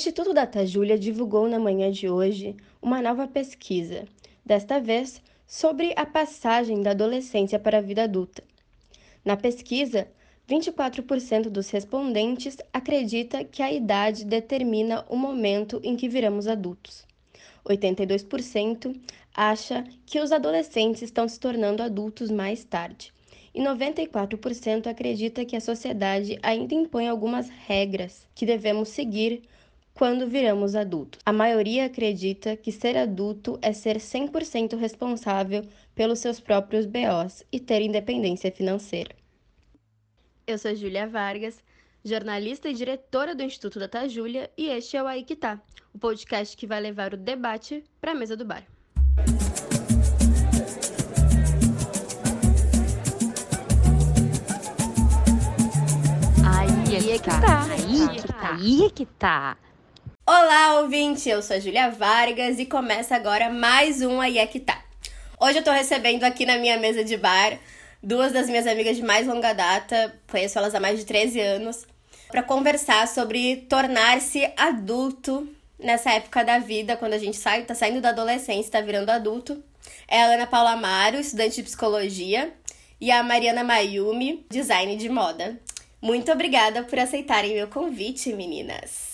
[0.00, 4.06] Instituto Data Júlia divulgou na manhã de hoje uma nova pesquisa,
[4.42, 8.42] desta vez sobre a passagem da adolescência para a vida adulta.
[9.22, 10.08] Na pesquisa,
[10.48, 17.04] 24% dos respondentes acredita que a idade determina o momento em que viramos adultos.
[17.66, 18.98] 82%
[19.34, 23.12] acha que os adolescentes estão se tornando adultos mais tarde.
[23.54, 29.42] E 94% acredita que a sociedade ainda impõe algumas regras que devemos seguir
[29.94, 31.20] quando viramos adultos.
[31.24, 37.60] A maioria acredita que ser adulto é ser 100% responsável pelos seus próprios BOs e
[37.60, 39.14] ter independência financeira.
[40.46, 41.62] Eu sou Júlia Vargas,
[42.04, 45.60] jornalista e diretora do Instituto Data Júlia, e este é o Aí Que Tá,
[45.94, 48.66] o podcast que vai levar o debate para a mesa do bar.
[56.90, 57.62] Aí é que tá.
[57.64, 58.54] Aí é que tá.
[58.54, 59.56] Aí é que tá.
[60.32, 61.28] Olá, ouvinte!
[61.28, 64.80] Eu sou a Júlia Vargas e começa agora mais um Aí é que tá.
[65.40, 67.58] Hoje eu tô recebendo aqui na minha mesa de bar
[68.00, 71.84] duas das minhas amigas de mais longa data, conheço elas há mais de 13 anos,
[72.28, 78.00] para conversar sobre tornar-se adulto nessa época da vida, quando a gente sai, tá saindo
[78.00, 79.60] da adolescência, tá virando adulto.
[80.06, 82.52] É a Ana Paula Amaro, estudante de psicologia,
[83.00, 85.58] e a Mariana Mayumi, design de moda.
[86.00, 89.09] Muito obrigada por aceitarem meu convite, meninas.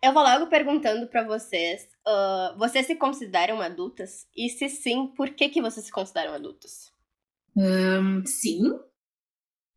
[0.00, 4.26] Eu vou logo perguntando para vocês, uh, vocês se consideram adultas?
[4.36, 6.92] E se sim, por que, que vocês se consideram adultos?
[7.56, 8.78] Um, sim,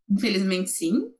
[0.09, 1.11] infelizmente sim.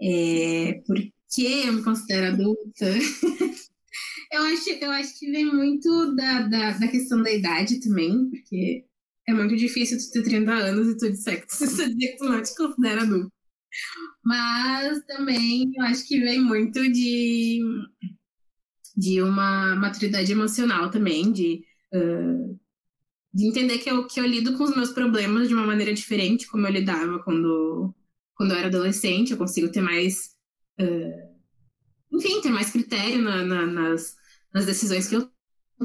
[0.00, 2.86] É, porque eu me considero adulta?
[4.32, 8.86] eu, acho, eu acho que vem muito da, da, da, questão da idade também, porque
[9.28, 12.24] é muito difícil tu ter 30 anos e tu disser que você dizer que tu
[12.24, 13.30] não te considera adulto.
[14.24, 17.60] Mas também eu acho que vem muito de,
[18.96, 21.64] de uma maturidade emocional também, de
[21.94, 22.60] uh,
[23.32, 26.46] de entender que eu, que eu lido com os meus problemas de uma maneira diferente,
[26.46, 27.94] como eu lidava quando,
[28.34, 29.32] quando eu era adolescente.
[29.32, 30.32] Eu consigo ter mais.
[30.78, 31.32] Uh,
[32.12, 34.14] enfim, ter mais critério na, na, nas,
[34.52, 35.30] nas decisões que eu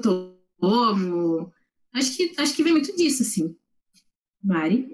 [0.01, 1.53] tomo.
[1.93, 3.55] Acho que, acho que vem muito disso, assim.
[4.43, 4.87] Mari?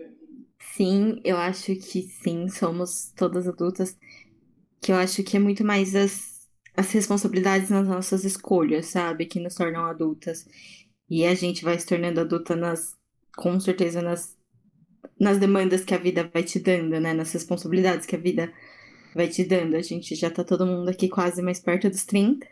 [0.76, 3.98] Sim, eu acho que sim, somos todas adultas.
[4.80, 6.33] Que eu acho que é muito mais as,
[6.76, 9.26] as responsabilidades nas nossas escolhas, sabe?
[9.26, 10.48] Que nos tornam adultas.
[11.10, 12.98] E a gente vai se tornando adulta nas,
[13.38, 14.38] com certeza nas,
[15.20, 17.14] nas demandas que a vida vai te dando, né?
[17.14, 18.52] Nas responsabilidades que a vida
[19.14, 19.76] vai te dando.
[19.76, 22.48] A gente já tá todo mundo aqui quase mais perto dos 30.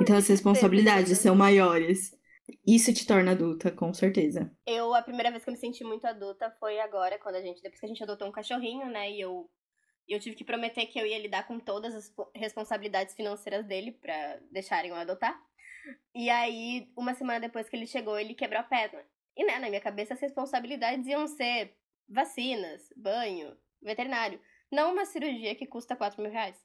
[0.00, 2.16] Então as responsabilidades são maiores.
[2.66, 4.50] Isso te torna adulta, com certeza.
[4.66, 7.60] Eu, a primeira vez que eu me senti muito adulta foi agora, quando a gente,
[7.60, 9.10] depois que a gente adotou um cachorrinho, né?
[9.10, 9.50] E eu,
[10.14, 14.40] eu tive que prometer que eu ia lidar com todas as responsabilidades financeiras dele para
[14.50, 15.40] deixarem eu adotar.
[16.14, 19.02] E aí, uma semana depois que ele chegou, ele quebrou a perna.
[19.36, 21.76] E, né, na minha cabeça, as responsabilidades iam ser
[22.08, 24.40] vacinas, banho, veterinário.
[24.70, 26.56] Não uma cirurgia que custa 4 mil reais.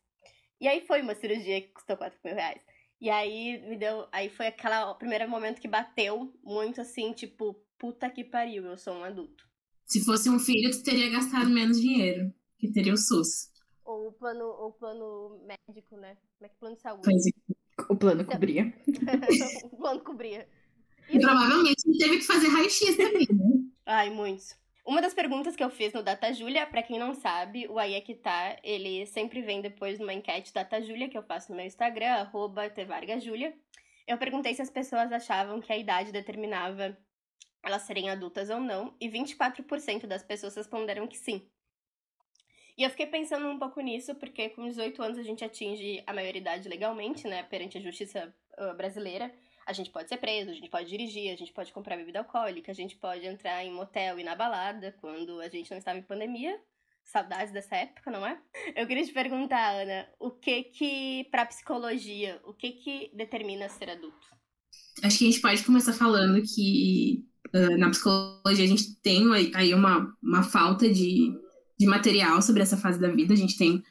[0.60, 2.62] E aí foi uma cirurgia que custou 4 mil reais.
[3.00, 4.08] E aí me deu.
[4.12, 8.94] Aí foi aquele primeiro momento que bateu muito assim, tipo, puta que pariu, eu sou
[8.94, 9.44] um adulto.
[9.86, 13.52] Se fosse um filho, tu teria gastado menos dinheiro, que teria o SUS.
[13.84, 16.16] Ou o plano, o plano médico, né?
[16.38, 17.02] Como é que plano de saúde?
[17.04, 17.32] Pois é.
[17.90, 18.74] O plano cobria.
[19.72, 20.48] o plano cobria.
[21.10, 23.70] E provavelmente teve que fazer raio-x também, né?
[23.86, 24.56] Ai, muitos.
[24.86, 27.94] Uma das perguntas que eu fiz no Data Júlia, para quem não sabe, o Aí
[27.94, 31.52] é que tá, ele sempre vem depois de uma enquete Data Júlia que eu faço
[31.52, 32.72] no meu Instagram, arroba.
[34.08, 36.98] Eu perguntei se as pessoas achavam que a idade determinava
[37.62, 41.50] elas serem adultas ou não, e 24% das pessoas responderam que sim.
[42.78, 46.14] E eu fiquei pensando um pouco nisso, porque com 18 anos a gente atinge a
[46.14, 48.34] maioridade legalmente, né, perante a justiça
[48.76, 49.32] brasileira.
[49.66, 52.72] A gente pode ser preso, a gente pode dirigir, a gente pode comprar bebida alcoólica,
[52.72, 56.04] a gente pode entrar em motel e na balada quando a gente não estava em
[56.04, 56.60] pandemia.
[57.06, 58.40] Saudades dessa época, não é?
[58.76, 63.90] Eu queria te perguntar, Ana, o que que, pra psicologia, o que que determina ser
[63.90, 64.28] adulto?
[65.04, 69.24] Acho que a gente pode começar falando que uh, na psicologia a gente tem
[69.54, 71.34] aí uma, uma falta de
[71.78, 73.34] de material sobre essa fase da vida.
[73.34, 73.84] A gente tem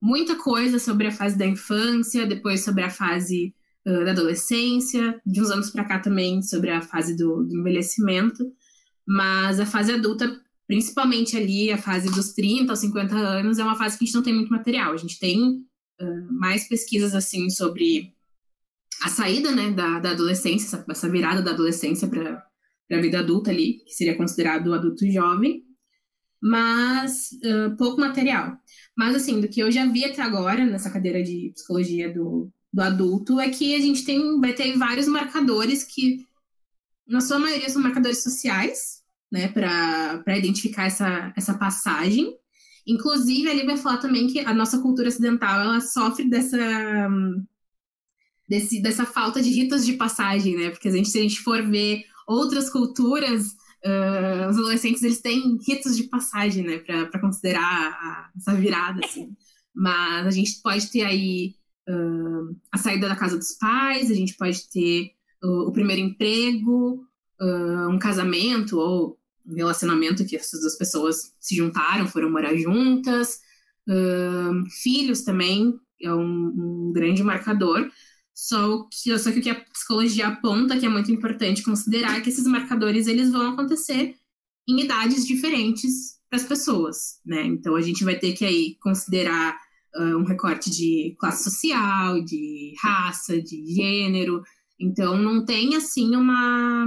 [0.00, 3.54] muita coisa sobre a fase da infância, depois sobre a fase
[3.86, 8.44] uh, da adolescência, de uns anos para cá também sobre a fase do, do, envelhecimento.
[9.06, 13.76] Mas a fase adulta, principalmente ali a fase dos 30 aos 50 anos, é uma
[13.76, 14.92] fase que a gente não tem muito material.
[14.92, 15.64] A gente tem
[16.00, 18.14] uh, mais pesquisas assim sobre
[19.02, 22.44] a saída né, da, da adolescência, essa, essa virada da adolescência para
[22.92, 25.64] a vida adulta ali, que seria considerado adulto jovem
[26.40, 28.56] mas uh, pouco material.
[28.96, 32.82] Mas, assim, do que eu já vi até agora nessa cadeira de psicologia do, do
[32.82, 36.26] adulto é que a gente tem, vai ter vários marcadores que,
[37.06, 42.36] na sua maioria, são marcadores sociais, né, para identificar essa, essa passagem.
[42.86, 46.58] Inclusive, ali vai falar também que a nossa cultura ocidental ela sofre dessa,
[48.48, 50.70] desse, dessa falta de ritos de passagem, né?
[50.70, 53.54] Porque a gente, se a gente for ver outras culturas,
[53.84, 56.78] uh, os adolescentes eles têm ritos de passagem, né?
[56.78, 59.34] Para considerar a, essa virada, assim.
[59.74, 61.54] Mas a gente pode ter aí
[61.88, 65.12] uh, a saída da casa dos pais, a gente pode ter
[65.42, 67.04] uh, o primeiro emprego,
[67.40, 73.40] uh, um casamento ou um relacionamento que essas duas pessoas se juntaram, foram morar juntas,
[74.82, 77.90] filhos também é um, um, grande marcador.
[78.40, 82.20] Só que, só que o que a psicologia aponta que é muito importante considerar é
[82.22, 84.14] que esses marcadores eles vão acontecer
[84.66, 87.44] em idades diferentes para as pessoas, né?
[87.44, 89.58] Então a gente vai ter que aí considerar
[89.94, 94.42] uh, um recorte de classe social, de raça, de gênero.
[94.78, 96.86] Então, não tem, assim, uma,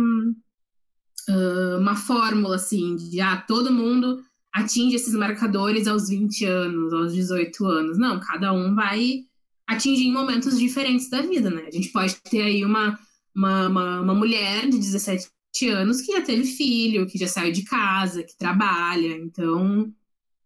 [1.29, 7.13] uh, uma fórmula, assim, de, ah, todo mundo atinge esses marcadores aos 20 anos, aos
[7.13, 7.97] 18 anos.
[7.99, 9.25] Não, cada um vai
[9.73, 11.63] atingir em momentos diferentes da vida, né?
[11.67, 12.99] A gente pode ter aí uma,
[13.35, 15.29] uma, uma, uma mulher de 17
[15.69, 19.93] anos que já teve filho, que já saiu de casa, que trabalha, então...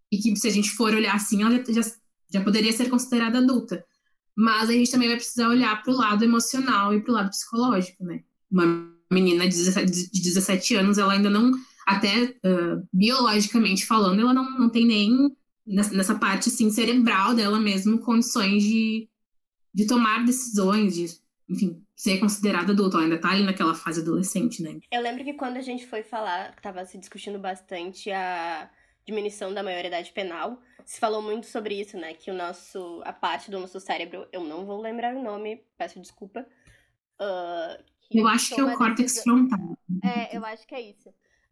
[0.10, 1.82] E que se a gente for olhar assim, ela já,
[2.32, 3.84] já poderia ser considerada adulta.
[4.34, 7.30] Mas a gente também vai precisar olhar para o lado emocional e para o lado
[7.30, 8.22] psicológico, né?
[8.50, 11.52] Uma menina de 17, anos, ela ainda não,
[11.86, 15.36] até uh, biologicamente falando, ela não, não tem nem
[15.66, 19.10] nessa parte assim, cerebral dela mesmo condições de,
[19.74, 21.06] de tomar decisões, de,
[21.50, 22.98] enfim, ser considerada adulta.
[22.98, 24.80] Ela ainda tá ali naquela fase adolescente, né?
[24.92, 28.70] Eu lembro que quando a gente foi falar, tava se discutindo bastante a
[29.06, 32.14] diminuição da maioridade penal, se falou muito sobre isso, né?
[32.14, 36.00] Que o nosso, a parte do nosso cérebro, eu não vou lembrar o nome, peço
[36.00, 36.46] desculpa.
[37.20, 39.78] Uh, eu acho que é o córtex frontal.
[40.04, 41.10] É, eu acho que é isso.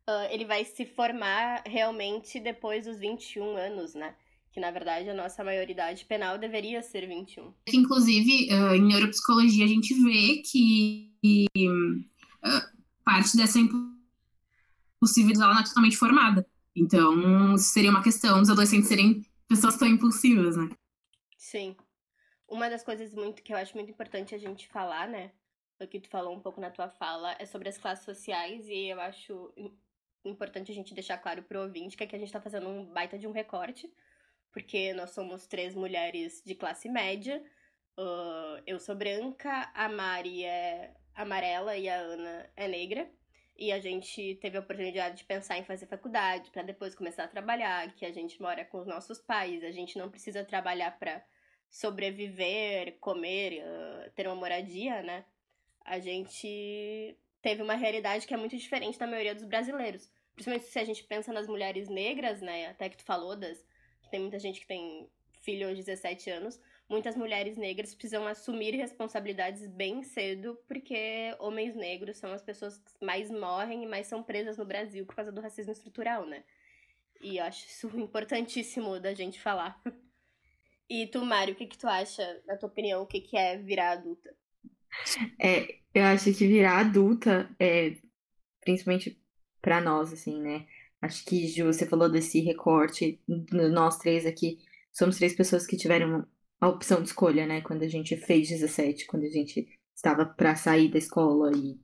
[0.08, 4.16] Uh, ele vai se formar realmente depois dos 21 anos, né?
[4.56, 7.54] Que na verdade a nossa maioridade penal deveria ser 21.
[7.66, 11.12] Que, inclusive, uh, em neuropsicologia a gente vê que
[13.04, 16.48] parte dessa impulsividade ela não é totalmente formada.
[16.74, 20.70] Então, seria uma questão dos adolescentes serem pessoas tão impulsivas, né?
[21.38, 21.76] Sim.
[22.48, 25.32] Uma das coisas muito que eu acho muito importante a gente falar, né?
[25.82, 28.88] O que tu falou um pouco na tua fala, é sobre as classes sociais, e
[28.88, 29.54] eu acho
[30.24, 33.18] importante a gente deixar claro pro ouvinte que aqui a gente tá fazendo um baita
[33.20, 33.92] de um recorte,
[34.56, 37.44] porque nós somos três mulheres de classe média.
[38.00, 43.12] Uh, eu sou branca, a Mari é amarela e a Ana é negra.
[43.58, 47.28] E a gente teve a oportunidade de pensar em fazer faculdade para depois começar a
[47.28, 51.22] trabalhar, que a gente mora com os nossos pais, a gente não precisa trabalhar para
[51.70, 55.26] sobreviver, comer, uh, ter uma moradia, né?
[55.84, 60.10] A gente teve uma realidade que é muito diferente da maioria dos brasileiros.
[60.34, 62.68] Principalmente se a gente pensa nas mulheres negras, né?
[62.68, 63.62] Até que tu falou das
[64.10, 65.10] tem muita gente que tem
[65.42, 66.60] filho aos 17 anos
[66.90, 73.06] muitas mulheres negras precisam assumir responsabilidades bem cedo, porque homens negros são as pessoas que
[73.06, 76.44] mais morrem e mais são presas no Brasil por causa do racismo estrutural, né?
[77.22, 79.82] E eu acho isso importantíssimo da gente falar.
[80.88, 83.58] E tu, Mário, o que, que tu acha, na tua opinião, o que, que é
[83.58, 84.36] virar adulta?
[85.40, 87.96] É, eu acho que virar adulta é
[88.62, 89.20] principalmente
[89.62, 90.68] para nós, assim, né?
[91.02, 93.20] Acho que, Ju, você falou desse recorte,
[93.52, 94.58] nós três aqui,
[94.92, 96.26] somos três pessoas que tiveram
[96.60, 97.62] a opção de escolha, né?
[97.62, 101.80] Quando a gente fez 17, quando a gente estava para sair da escola e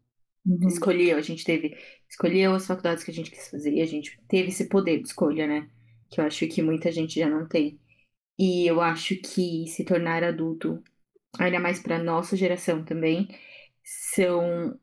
[0.46, 0.68] uhum.
[0.68, 1.78] escolheu, a gente teve,
[2.10, 5.08] escolheu as faculdades que a gente quis fazer e a gente teve esse poder de
[5.08, 5.70] escolha, né?
[6.10, 7.80] Que eu acho que muita gente já não tem.
[8.40, 10.84] E eu acho que se tornar adulto,
[11.38, 13.28] ainda mais para nossa geração também,
[13.84, 14.80] são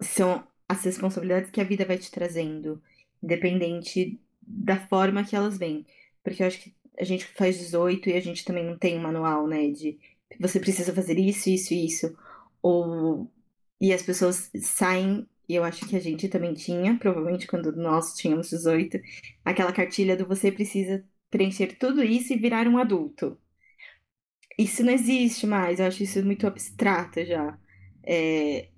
[0.00, 2.82] são as responsabilidades que a vida vai te trazendo,
[3.22, 5.86] independente da forma que elas vêm.
[6.22, 9.02] Porque eu acho que a gente faz 18 e a gente também não tem um
[9.02, 9.68] manual, né?
[9.70, 9.98] De
[10.38, 12.16] você precisa fazer isso, isso isso.
[12.62, 13.30] Ou.
[13.80, 18.14] E as pessoas saem, e eu acho que a gente também tinha, provavelmente quando nós
[18.14, 18.98] tínhamos 18,
[19.44, 23.38] aquela cartilha do você precisa preencher tudo isso e virar um adulto.
[24.58, 27.58] Isso não existe mais, eu acho isso muito abstrato já.
[28.04, 28.68] É,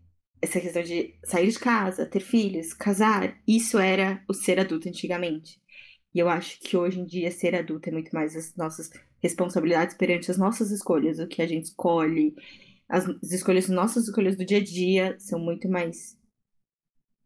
[0.41, 5.61] essa questão de sair de casa, ter filhos, casar, isso era o ser adulto antigamente.
[6.15, 8.91] E eu acho que hoje em dia ser adulto é muito mais as nossas
[9.23, 12.35] responsabilidades perante as nossas escolhas, o que a gente escolhe,
[12.89, 16.17] as, as escolhas, nossas escolhas do dia a dia são muito mais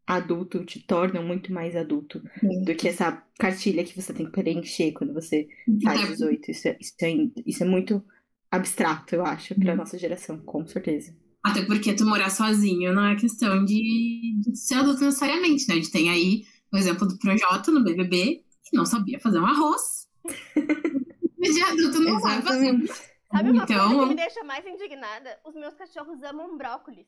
[0.05, 2.63] adulto, te tornam muito mais adulto Sim.
[2.63, 5.47] do que essa cartilha que você tem que preencher quando você
[5.83, 6.51] faz 18.
[6.51, 8.03] Isso é, isso é, isso é muito
[8.49, 11.15] abstrato, eu acho, pra nossa geração, com certeza.
[11.43, 15.73] Até porque tu morar sozinho não é questão de, de ser adulto necessariamente, né?
[15.73, 19.45] A gente tem aí o exemplo do Projota no BBB, que não sabia fazer um
[19.45, 20.07] arroz.
[20.25, 22.87] de adulto não sabe fazer.
[23.31, 25.39] Sabe uma Então- coisa que me deixa mais indignada?
[25.45, 27.07] Os meus cachorros amam brócolis.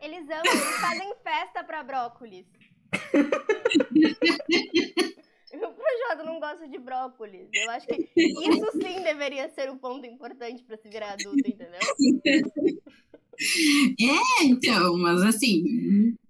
[0.00, 2.46] Eles amam, eles fazem festa pra brócolis.
[5.56, 7.48] o Projota não gosta de brócolis.
[7.52, 11.80] Eu acho que isso sim deveria ser um ponto importante pra se virar adulto, entendeu?
[14.00, 15.64] É, então, mas assim,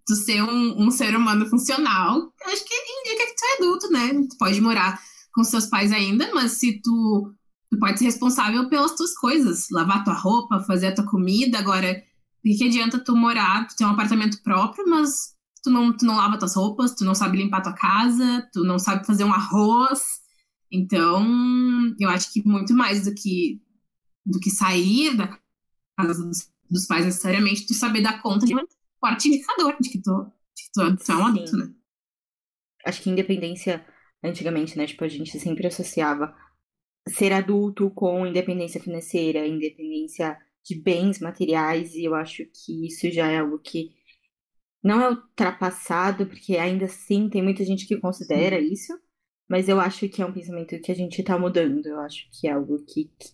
[0.06, 4.26] tu ser um, um ser humano funcional, acho que indica que tu é adulto, né?
[4.30, 4.98] Tu pode morar
[5.34, 7.34] com seus pais ainda, mas se tu,
[7.70, 12.02] tu pode ser responsável pelas tuas coisas, lavar tua roupa, fazer a tua comida, agora,
[12.44, 15.31] o que adianta tu morar, tu ter um apartamento próprio, mas
[15.62, 18.78] tu não, tu não lava tuas roupas, tu não sabe limpar tua casa, tu não
[18.78, 20.02] sabe fazer um arroz.
[20.70, 21.24] Então,
[22.00, 23.60] eu acho que muito mais do que
[24.24, 25.38] do que sair da
[25.96, 28.64] casa dos, dos pais necessariamente, tu saber dar conta de um
[29.00, 31.58] forte indicador de que tu, de que tu, tu é um adulto, Sim.
[31.58, 31.74] né?
[32.86, 33.84] Acho que independência,
[34.22, 34.86] antigamente, né?
[34.86, 36.34] Tipo, a gente sempre associava
[37.08, 43.26] ser adulto com independência financeira, independência de bens materiais, e eu acho que isso já
[43.26, 43.90] é algo que
[44.82, 48.92] não é ultrapassado, porque ainda assim tem muita gente que considera isso,
[49.48, 52.48] mas eu acho que é um pensamento que a gente tá mudando, eu acho que
[52.48, 53.28] é algo que, que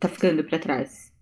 [0.00, 1.12] tá ficando pra trás.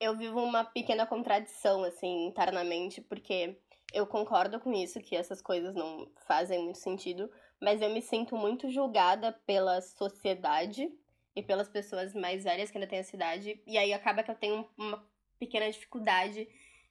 [0.00, 3.56] Eu vivo uma pequena contradição, assim, internamente, porque
[3.92, 7.30] eu concordo com isso, que essas coisas não fazem muito sentido,
[7.62, 10.90] mas eu me sinto muito julgada pela sociedade
[11.34, 14.34] e pelas pessoas mais velhas que ainda têm essa idade, e aí acaba que eu
[14.34, 15.02] tenho uma
[15.38, 16.48] pequena dificuldade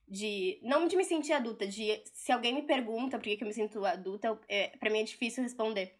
[0.07, 0.59] de.
[0.61, 2.01] Não de me sentir adulta, de.
[2.13, 5.43] Se alguém me pergunta por que, eu me sinto adulta, é, pra mim é difícil
[5.43, 5.95] responder.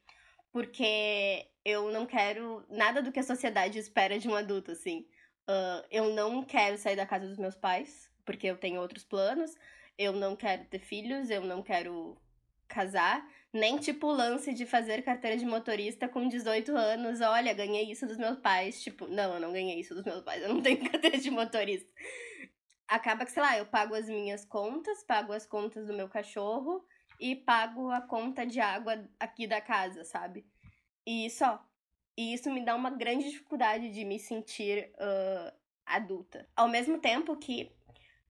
[0.52, 5.06] Porque eu não quero nada do que a sociedade espera de um adulto, assim.
[5.48, 9.56] Ah, eu não quero sair da casa dos meus pais, porque eu tenho outros planos.
[9.98, 12.18] Eu não quero ter filhos, eu não quero
[12.68, 13.28] casar.
[13.52, 17.22] Nem tipo o lance de fazer carteira de motorista com 18 anos.
[17.22, 18.82] Olha, ganhei isso dos meus pais.
[18.82, 21.90] Tipo, não, eu não ganhei isso dos meus pais, eu não tenho carteira de motorista.
[22.94, 26.86] Acaba que, sei lá, eu pago as minhas contas, pago as contas do meu cachorro
[27.20, 30.46] e pago a conta de água aqui da casa, sabe?
[31.04, 31.60] E só.
[32.16, 35.52] E isso me dá uma grande dificuldade de me sentir ah,
[35.88, 36.48] adulta.
[36.56, 37.76] Ao mesmo tempo que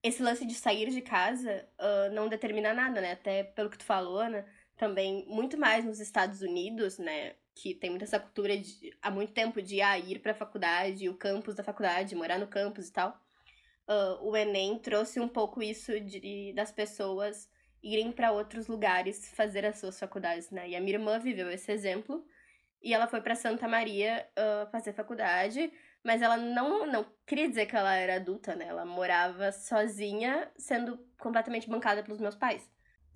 [0.02, 3.12] esse lance de sair de casa ah, não determina nada, né?
[3.12, 4.46] Até pelo que tu falou, Ana,
[4.78, 7.36] também muito mais nos Estados Unidos, né?
[7.54, 11.18] Que tem muita essa cultura de, há muito tempo de ah, ir pra faculdade, o
[11.18, 13.23] campus da faculdade, morar no campus e tal.
[13.88, 17.50] Ah, o Enem trouxe um pouco isso de, das pessoas
[17.82, 20.70] irem para outros lugares fazer as suas faculdades, né?
[20.70, 22.26] E a minha irmã viveu esse exemplo
[22.82, 25.72] e ela foi para Santa Maria ah, fazer faculdade,
[26.04, 28.68] mas ela não, não queria dizer que ela era adulta, né?
[28.68, 32.70] Ela morava sozinha, sendo completamente bancada pelos meus pais.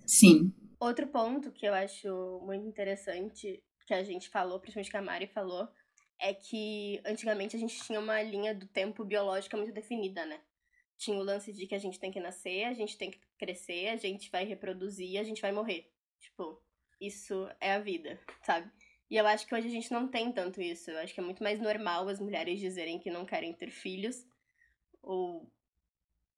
[0.06, 0.54] Sim.
[0.80, 5.28] Outro ponto que eu acho muito interessante, que a gente falou, principalmente que a Mari
[5.28, 5.68] falou,
[6.20, 10.40] é que antigamente a gente tinha uma linha do tempo biológica muito definida, né?
[10.98, 13.88] Tinha o lance de que a gente tem que nascer, a gente tem que crescer,
[13.90, 15.92] a gente vai reproduzir, a gente vai morrer.
[16.20, 16.62] Tipo,
[17.00, 18.72] isso é a vida, sabe?
[19.10, 20.92] E eu acho que hoje a gente não tem tanto isso.
[20.92, 24.26] Eu acho que é muito mais normal as mulheres dizerem que não querem ter filhos,
[25.02, 25.52] ou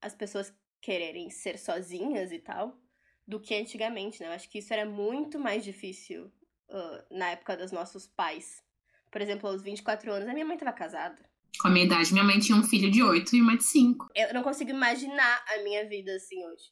[0.00, 2.78] as pessoas quererem ser sozinhas e tal,
[3.26, 4.28] do que antigamente, né?
[4.28, 6.32] Eu acho que isso era muito mais difícil
[6.68, 8.64] ah, na época dos nossos pais.
[9.10, 11.29] Por exemplo, aos 24 anos, a minha mãe tava casada.
[11.60, 14.08] Com a minha idade, minha mãe tinha um filho de 8 e uma de 5.
[14.14, 16.64] Eu não consigo imaginar a minha vida assim hoje.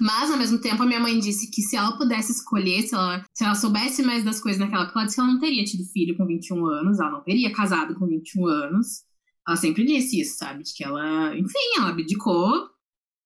[0.00, 3.24] Mas, ao mesmo tempo, a minha mãe disse que se ela pudesse escolher, se ela,
[3.34, 5.84] se ela soubesse mais das coisas naquela época, ela disse que ela não teria tido
[5.90, 9.04] filho com 21 anos, ela não teria casado com 21 anos.
[9.46, 10.62] Ela sempre disse isso, sabe?
[10.64, 12.68] De que ela, enfim, ela abdicou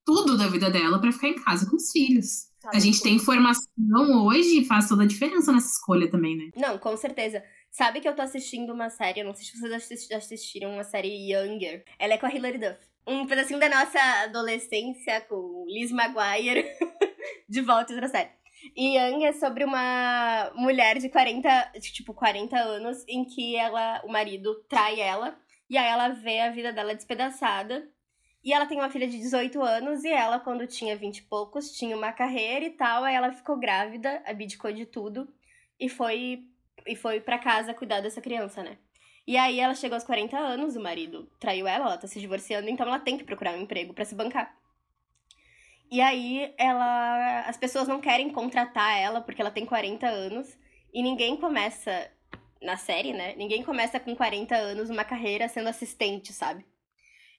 [0.05, 2.49] tudo da vida dela pra ficar em casa com os filhos.
[2.61, 2.77] sabe?
[2.77, 3.65] A gente tem informação
[4.25, 6.51] hoje e faz toda a diferença nessa escolha também, né?
[6.57, 7.43] Não, com certeza.
[7.71, 11.85] Sabe que eu tô assistindo uma série, não sei se vocês assistiram uma série Younger.
[11.99, 12.79] Ela é com a Hilary Duff.
[13.07, 16.67] Um pedacinho da nossa adolescência com Liz Maguire
[17.49, 18.31] de volta outra série.
[18.77, 24.03] E Young é sobre uma mulher de 40, de, tipo, 40 anos em que ela,
[24.05, 27.89] o marido trai ela e aí ela vê a vida dela despedaçada.
[28.43, 31.73] E ela tem uma filha de 18 anos e ela, quando tinha 20 e poucos,
[31.73, 33.05] tinha uma carreira e tal.
[33.05, 35.29] Aí ela ficou grávida, abdicou de tudo
[35.79, 36.50] e foi
[36.87, 38.79] e foi para casa cuidar dessa criança, né?
[39.27, 42.69] E aí ela chegou aos 40 anos, o marido traiu ela, ela tá se divorciando,
[42.69, 44.57] então ela tem que procurar um emprego para se bancar.
[45.91, 50.59] E aí ela as pessoas não querem contratar ela porque ela tem 40 anos
[50.93, 52.11] e ninguém começa
[52.61, 53.35] na série, né?
[53.37, 56.67] Ninguém começa com 40 anos uma carreira sendo assistente, sabe?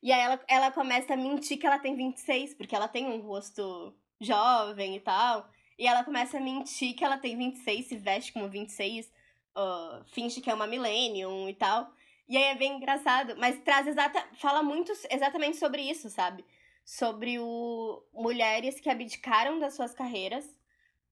[0.02, 3.22] E aí ela, ela começa a mentir que ela tem 26, porque ela tem um
[3.22, 5.48] rosto jovem e tal.
[5.78, 9.12] E ela começa a mentir que ela tem 26, se veste como 26,
[9.56, 11.94] uh, finge que é uma millennium e tal.
[12.28, 14.24] E aí é bem engraçado, mas traz exata.
[14.40, 16.46] fala muito exatamente sobre isso, sabe?
[16.86, 20.46] Sobre o mulheres que abdicaram das suas carreiras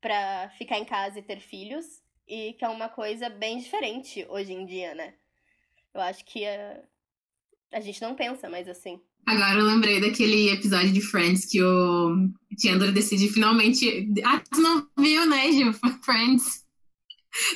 [0.01, 2.01] para ficar em casa e ter filhos.
[2.27, 5.15] E que é uma coisa bem diferente hoje em dia, né?
[5.93, 6.81] Eu acho que a,
[7.73, 9.01] a gente não pensa mais assim.
[9.25, 12.29] Agora eu lembrei daquele episódio de Friends que o
[12.59, 14.07] Chandler decide finalmente.
[14.23, 15.73] Ah, tu não viu, né, Gil?
[16.03, 16.68] Friends.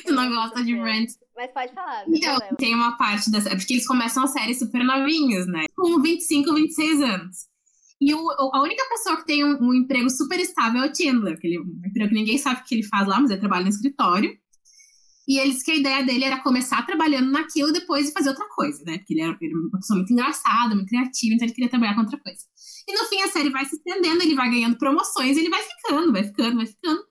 [0.06, 1.18] Tu não gosta de Friends.
[1.36, 2.04] Mas pode falar.
[2.08, 2.56] Então, problema.
[2.56, 3.50] tem uma parte dessa.
[3.50, 5.66] É porque eles começam a série super novinhos, né?
[5.76, 7.36] Com 25, 26 anos.
[8.00, 11.38] E o, a única pessoa que tem um, um, emprego super estável é o Chandler.
[11.38, 13.64] Que ele, um emprego que ninguém sabe o que ele faz lá, mas ele trabalha
[13.64, 14.30] no escritório.
[15.26, 18.82] E eles que a ideia dele era começar trabalhando naquilo e depois fazer outra coisa,
[18.84, 18.98] né?
[18.98, 21.94] Porque ele era, ele era uma pessoa muito engraçada, muito criativa, então ele queria trabalhar
[21.94, 22.40] com outra coisa.
[22.86, 26.12] E no fim a série vai se estendendo, ele vai ganhando promoções, ele vai ficando,
[26.12, 27.02] vai ficando, vai ficando.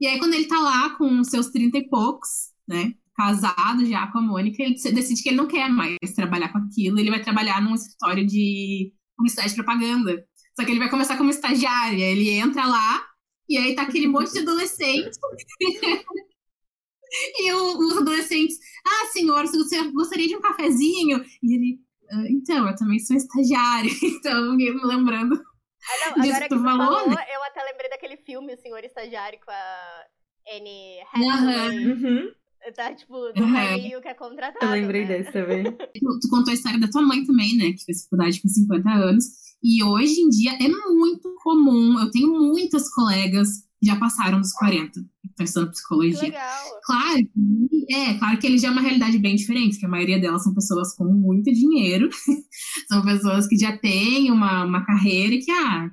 [0.00, 2.94] E aí quando ele tá lá com seus 30 e poucos, né?
[3.16, 6.98] Casado já com a Mônica, ele decide que ele não quer mais trabalhar com aquilo,
[6.98, 10.24] ele vai trabalhar num escritório de publicidade e propaganda.
[10.58, 13.06] Só que ele vai começar como estagiário, ele entra lá,
[13.48, 15.10] e aí tá aquele monte de adolescente.
[17.38, 21.24] E o, os adolescentes, ah, senhor, você gostaria de um cafezinho?
[21.42, 25.40] E ele, ah, então, eu também sou estagiário, então me lembrando.
[25.86, 27.26] Ah, não, agora que tu falou, falou né?
[27.34, 30.04] eu até lembrei daquele filme, O Senhor Estagiário, com a
[30.56, 31.92] Anne Hathaway.
[31.92, 32.32] Uhum.
[32.74, 33.50] Tá, tipo, do uhum.
[33.50, 34.64] meio que é contratado.
[34.64, 35.18] Eu lembrei né?
[35.18, 35.64] desse também.
[35.94, 37.72] Tu, tu, contou a história da tua mãe também, né?
[37.72, 39.24] Que fez faculdade com 50 anos.
[39.62, 41.98] E hoje em dia é muito comum.
[42.00, 46.22] Eu tenho muitas colegas já passaram dos 40 estão estudando psicologia.
[46.22, 46.80] Legal.
[46.84, 47.28] Claro,
[47.90, 50.54] é, claro que eles já é uma realidade bem diferente, porque a maioria delas são
[50.54, 52.08] pessoas com muito dinheiro,
[52.88, 55.90] são pessoas que já têm uma, uma carreira e que, ah,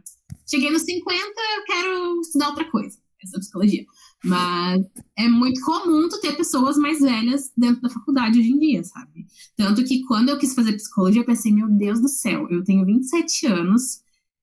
[0.50, 3.86] cheguei nos 50, eu quero estudar outra coisa, essa é psicologia.
[4.24, 4.86] Mas
[5.18, 9.26] é muito comum tu ter pessoas mais velhas dentro da faculdade hoje em dia, sabe?
[9.58, 12.86] Tanto que quando eu quis fazer psicologia, eu pensei, meu Deus do céu, eu tenho
[12.86, 14.02] 27 anos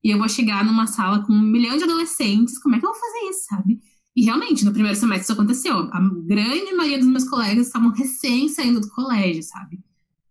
[0.09, 2.91] e eu vou chegar numa sala com um milhão de adolescentes, como é que eu
[2.91, 3.79] vou fazer isso, sabe?
[4.17, 5.77] E realmente, no primeiro semestre isso aconteceu.
[5.93, 9.79] A grande maioria dos meus colegas estavam recém saindo do colégio, sabe?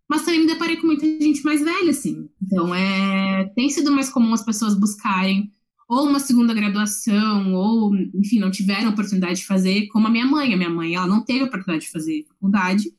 [0.10, 2.28] Mas também me deparei com muita gente mais velha, assim.
[2.42, 3.52] Então, é...
[3.56, 5.52] tem sido mais comum as pessoas buscarem
[5.88, 10.56] ou uma segunda graduação, ou, enfim, não tiveram oportunidade de fazer, como a minha mãe.
[10.56, 12.92] A minha mãe, ela não teve oportunidade de fazer faculdade,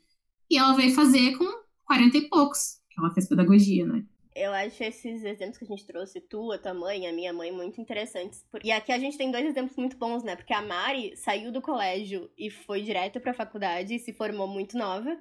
[0.49, 1.45] e ela veio fazer com
[1.87, 4.05] 40 e poucos, que ela fez pedagogia, né?
[4.38, 7.81] Eu acho esses exemplos que a gente trouxe, tua, tua mãe, a minha mãe, muito
[7.81, 8.44] interessantes.
[8.62, 10.37] E aqui a gente tem dois exemplos muito bons, né?
[10.37, 14.77] Porque a Mari saiu do colégio e foi direto pra faculdade e se formou muito
[14.77, 15.18] nova.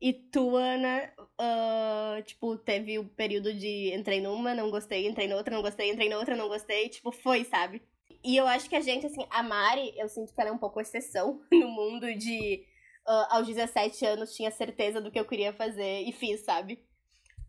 [0.00, 5.36] E tu, Ana, uh, tipo, teve o período de entrei numa, não gostei, entrei na
[5.36, 7.82] outra, não gostei, entrei na outra, não gostei, tipo, foi, sabe?
[8.24, 10.58] E eu acho que a gente, assim, a Mari, eu sinto que ela é um
[10.58, 12.64] pouco exceção no mundo de
[13.06, 16.82] uh, aos 17 anos tinha certeza do que eu queria fazer e fiz, sabe?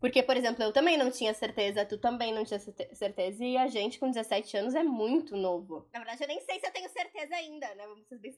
[0.02, 3.68] Porque, por exemplo, eu também não tinha certeza, tu também não tinha certeza, e a
[3.68, 5.86] gente com 17 anos é muito novo.
[5.92, 7.86] Na verdade, eu nem sei se eu tenho certeza ainda, né?
[7.86, 8.32] Vamos ser bem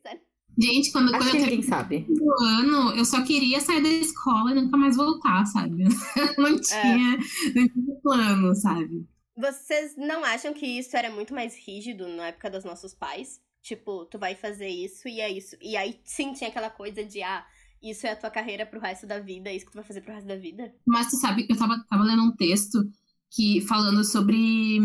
[0.58, 2.06] Gente, quando, quando eu ninguém sabe.
[2.42, 5.84] ano, eu só queria sair da escola e nunca mais voltar, sabe?
[6.36, 7.54] não tinha, é.
[7.54, 9.08] não tinha plano, sabe?
[9.34, 13.40] Vocês não acham que isso era muito mais rígido na época dos nossos pais?
[13.62, 15.56] Tipo, tu vai fazer isso e é isso.
[15.62, 17.42] E aí sim tinha aquela coisa de, ah,
[17.84, 20.00] isso é a tua carreira pro resto da vida, é isso que tu vai fazer
[20.00, 20.74] pro resto da vida?
[20.86, 22.90] Mas tu sabe, eu tava, tava lendo um texto
[23.30, 24.80] que falando sobre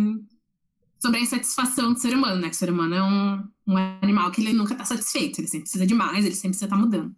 [1.02, 2.50] sobre a insatisfação do ser humano, né?
[2.50, 5.64] Que o ser humano é um, um animal que ele nunca tá satisfeito, ele sempre
[5.64, 7.16] precisa de mais, ele sempre precisa tá mudando.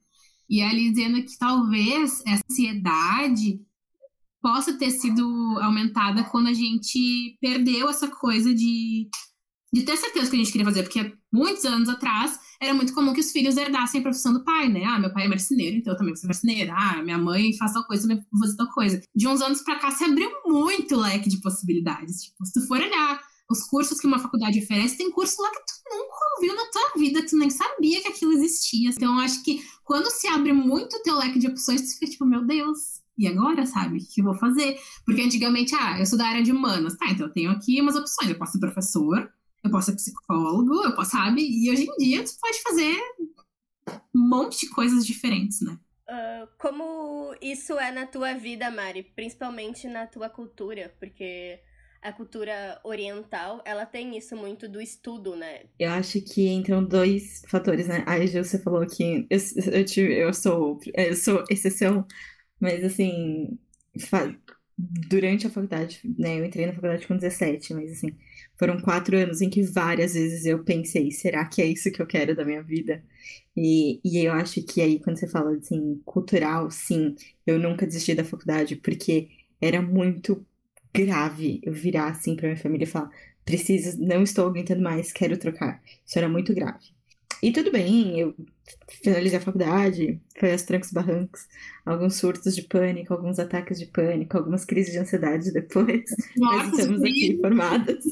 [0.48, 3.60] E ali dizendo que talvez essa ansiedade
[4.42, 5.24] possa ter sido
[5.62, 9.10] aumentada quando a gente perdeu essa coisa de,
[9.74, 13.12] de ter certeza que a gente queria fazer, porque muitos anos atrás era muito comum
[13.12, 14.84] que os filhos herdassem a profissão do pai, né?
[14.86, 16.74] Ah, meu pai é marceneiro, então eu também vou ser marceneira.
[16.78, 19.02] Ah, minha mãe faz tal coisa, eu vou fazer tal coisa.
[19.16, 22.22] De uns anos pra cá se abriu muito leque de possibilidades.
[22.24, 23.20] Tipo, se tu for olhar
[23.50, 27.02] os cursos que uma faculdade oferece, tem curso lá que tu nunca ouviu na tua
[27.02, 28.92] vida, tu nem sabia que aquilo existia.
[28.92, 32.12] Então, eu acho que quando se abre muito o teu leque de opções, tu fica
[32.12, 33.98] tipo, meu Deus, e agora, sabe?
[33.98, 34.80] O que eu vou fazer?
[35.04, 37.10] Porque antigamente, ah, eu sou da área de humanas, tá?
[37.10, 38.30] Então eu tenho aqui umas opções.
[38.30, 39.32] Eu posso ser professor,
[39.64, 41.42] eu posso ser psicólogo, eu posso, sabe?
[41.42, 42.98] E hoje em dia tu pode fazer
[44.16, 45.78] um monte de coisas diferentes, né?
[46.10, 49.04] Uh, como isso é na tua vida, Mari?
[49.16, 51.60] Principalmente na tua cultura, porque
[52.02, 55.66] a cultura oriental, ela tem isso muito do estudo, né?
[55.78, 58.04] Eu acho que entram dois fatores, né?
[58.08, 59.40] Aí você falou que eu,
[59.72, 62.06] eu, eu, sou, eu sou exceção,
[62.60, 63.58] mas assim,
[64.78, 66.40] durante a faculdade, né?
[66.40, 68.18] Eu entrei na faculdade com 17, mas assim,
[68.62, 72.06] foram quatro anos em que várias vezes eu pensei, será que é isso que eu
[72.06, 73.04] quero da minha vida?
[73.58, 78.14] E, e eu acho que aí, quando você fala assim, cultural, sim, eu nunca desisti
[78.14, 80.46] da faculdade, porque era muito
[80.94, 83.10] grave eu virar assim pra minha família e falar,
[83.44, 85.82] preciso, não estou aguentando mais, quero trocar.
[86.06, 86.94] Isso era muito grave.
[87.42, 88.36] E tudo bem, eu
[89.04, 91.48] finalizei a faculdade, foi aos trancos barrancos,
[91.84, 96.04] alguns surtos de pânico, alguns ataques de pânico, algumas crises de ansiedade depois,
[96.38, 98.04] Nossa, mas estamos aqui formadas.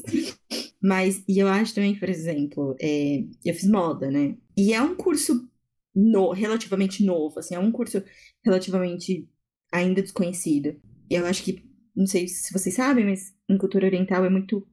[0.82, 4.36] Mas, e eu acho também, por exemplo, é, eu fiz moda, né?
[4.56, 5.48] E é um curso
[5.94, 8.02] no, relativamente novo, assim, é um curso
[8.44, 9.28] relativamente
[9.72, 10.80] ainda desconhecido.
[11.08, 11.64] E eu acho que,
[11.94, 14.66] não sei se vocês sabem, mas em cultura oriental é muito,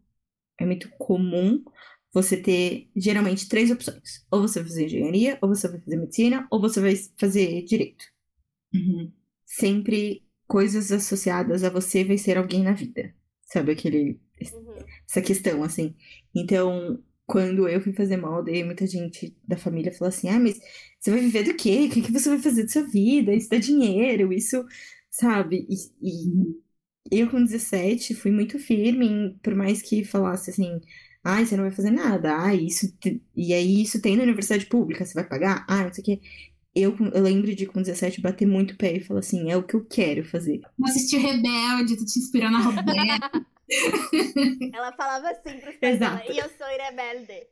[0.59, 1.63] é muito comum
[2.17, 4.25] você ter geralmente três opções.
[4.31, 8.05] Ou você vai fazer engenharia, ou você vai fazer medicina, ou você vai fazer direito.
[8.73, 9.11] Uhum.
[9.45, 13.13] Sempre coisas associadas a você vai ser alguém na vida.
[13.43, 14.19] Sabe aquele.
[14.51, 14.85] Uhum.
[15.07, 15.95] Essa questão, assim.
[16.33, 20.59] Então, quando eu fui fazer molde, muita gente da família falou assim: ah, mas
[20.99, 21.85] você vai viver do quê?
[21.87, 23.33] O que, que você vai fazer da sua vida?
[23.33, 24.65] Isso dá dinheiro, isso.
[25.11, 25.67] Sabe?
[25.69, 25.75] E,
[27.11, 30.81] e eu, com 17, fui muito firme, por mais que falasse assim
[31.29, 32.41] Ai, você não vai fazer nada.
[32.41, 32.89] Ah, isso.
[32.99, 33.21] Te...
[33.35, 35.65] E aí, isso tem na universidade pública, você vai pagar?
[35.67, 36.21] Ah, não sei o quê.
[36.73, 39.75] Eu, eu lembro de com 17 bater muito pé e falar assim: é o que
[39.75, 40.61] eu quero fazer.
[40.85, 43.45] Assistir Rebelde, tô te inspirando a Roberta.
[44.73, 47.47] Ela falava assim pros pais dela, e eu sou rebelde.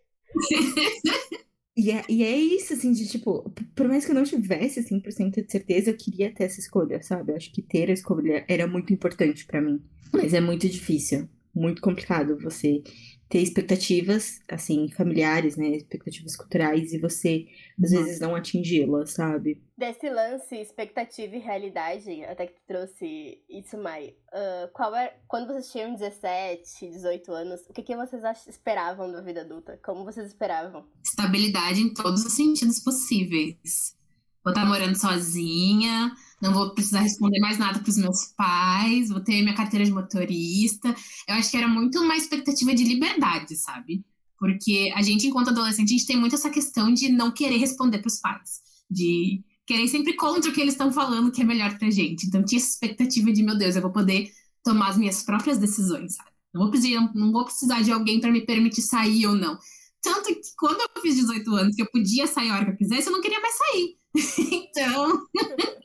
[1.75, 5.45] E é, e é isso, assim, de tipo, por mais que eu não tivesse 100%
[5.45, 7.33] de certeza, eu queria ter essa escolha, sabe?
[7.33, 9.83] Eu acho que ter a escolha era muito importante para mim.
[10.13, 12.81] Mas é muito difícil, muito complicado você
[13.29, 15.69] ter expectativas, assim, familiares, né?
[15.69, 17.47] Expectativas culturais e você,
[17.83, 18.03] às uhum.
[18.03, 19.61] vezes, não atingi-las, sabe?
[19.77, 25.47] Desse lance, expectativa e realidade, até que tu trouxe isso, Mai, uh, qual é, quando
[25.47, 29.79] vocês tinham 17, 18 anos, o que, que vocês esperavam da vida adulta?
[29.83, 30.85] Como vocês esperavam?
[31.03, 33.97] Estabilidade em todos os sentidos possíveis.
[34.43, 39.21] Vou estar morando sozinha, não vou precisar responder mais nada para os meus pais, vou
[39.21, 40.95] ter minha carteira de motorista.
[41.27, 44.05] Eu acho que era muito uma expectativa de liberdade, sabe?
[44.37, 47.99] Porque a gente, enquanto adolescente, a gente tem muito essa questão de não querer responder
[47.99, 51.77] para os pais, de querer sempre contra o que eles estão falando que é melhor
[51.77, 52.27] pra gente.
[52.27, 54.29] Então tinha essa expectativa de, meu Deus, eu vou poder
[54.63, 56.29] tomar as minhas próprias decisões, sabe?
[56.53, 59.57] Não vou precisar, não vou precisar de alguém para me permitir sair ou não.
[60.01, 62.77] Tanto que quando eu fiz 18 anos, que eu podia sair a hora que eu
[62.77, 63.97] quisesse, eu não queria mais sair.
[64.51, 65.25] então,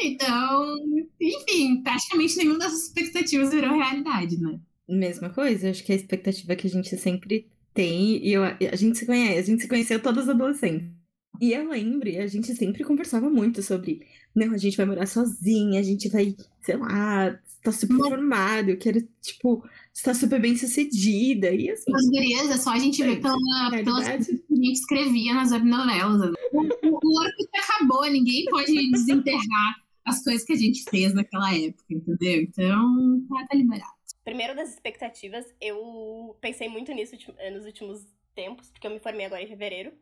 [0.00, 0.76] então,
[1.20, 4.58] enfim, praticamente nenhuma dessas expectativas virou realidade, né?
[4.88, 8.76] Mesma coisa, acho que é a expectativa que a gente sempre tem, e eu, a
[8.76, 10.88] gente se conhece, a gente se conheceu todos adolescentes.
[11.40, 15.80] E eu lembro, a gente sempre conversava muito sobre, não, a gente vai morar sozinha,
[15.80, 18.08] a gente vai, sei lá, tá super Mas...
[18.08, 21.50] formado, eu quero, tipo, estar super bem sucedida.
[21.50, 21.94] E assim.
[21.94, 23.36] As gurias, é só a gente ver pela,
[23.70, 26.20] pelas coisas que a gente escrevia nas webnovelas.
[26.20, 26.32] Né?
[26.52, 31.84] O, o orco acabou, ninguém pode desenterrar as coisas que a gente fez naquela época,
[31.88, 32.42] entendeu?
[32.42, 33.92] Então, tá, tá liberado.
[34.24, 37.16] Primeiro das expectativas, eu pensei muito nisso
[37.52, 39.92] nos últimos tempos, porque eu me formei agora em fevereiro.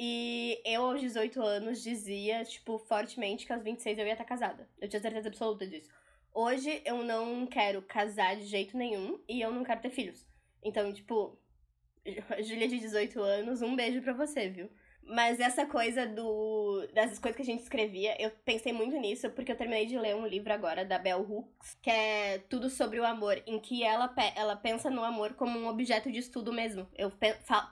[0.00, 4.68] E eu, aos 18 anos, dizia, tipo, fortemente que aos 26 eu ia estar casada.
[4.80, 5.90] Eu tinha certeza absoluta disso.
[6.40, 10.24] Hoje eu não quero casar de jeito nenhum e eu não quero ter filhos.
[10.62, 11.36] Então, tipo,
[12.46, 14.70] Júlia de 18 anos, um beijo pra você, viu?
[15.02, 19.50] Mas essa coisa do das coisas que a gente escrevia, eu pensei muito nisso porque
[19.50, 23.04] eu terminei de ler um livro agora da Bell Hooks, que é tudo sobre o
[23.04, 26.86] amor, em que ela, ela pensa no amor como um objeto de estudo mesmo.
[26.94, 27.12] Eu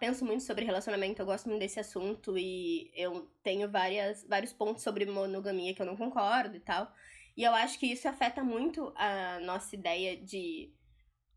[0.00, 4.82] penso muito sobre relacionamento, eu gosto muito desse assunto e eu tenho várias, vários pontos
[4.82, 6.92] sobre monogamia que eu não concordo e tal.
[7.36, 10.72] E eu acho que isso afeta muito a nossa ideia de,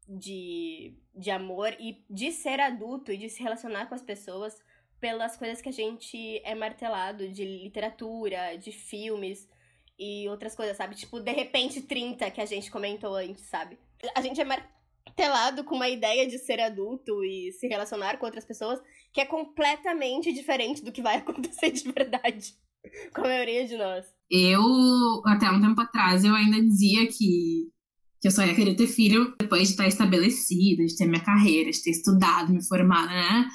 [0.07, 4.57] de, de amor e de ser adulto e de se relacionar com as pessoas
[4.99, 9.49] pelas coisas que a gente é martelado de literatura, de filmes
[9.97, 10.95] e outras coisas, sabe?
[10.95, 13.77] Tipo, de repente 30 que a gente comentou antes, sabe?
[14.15, 18.45] A gente é martelado com uma ideia de ser adulto e se relacionar com outras
[18.45, 18.81] pessoas
[19.11, 22.55] que é completamente diferente do que vai acontecer de verdade
[23.13, 24.05] com a maioria de nós.
[24.29, 24.61] Eu,
[25.25, 27.71] até um tempo atrás, eu ainda dizia que,
[28.21, 31.71] que eu só ia querer ter filho depois de estar estabelecida, de ter minha carreira,
[31.71, 33.49] de ter estudado, me formado, né?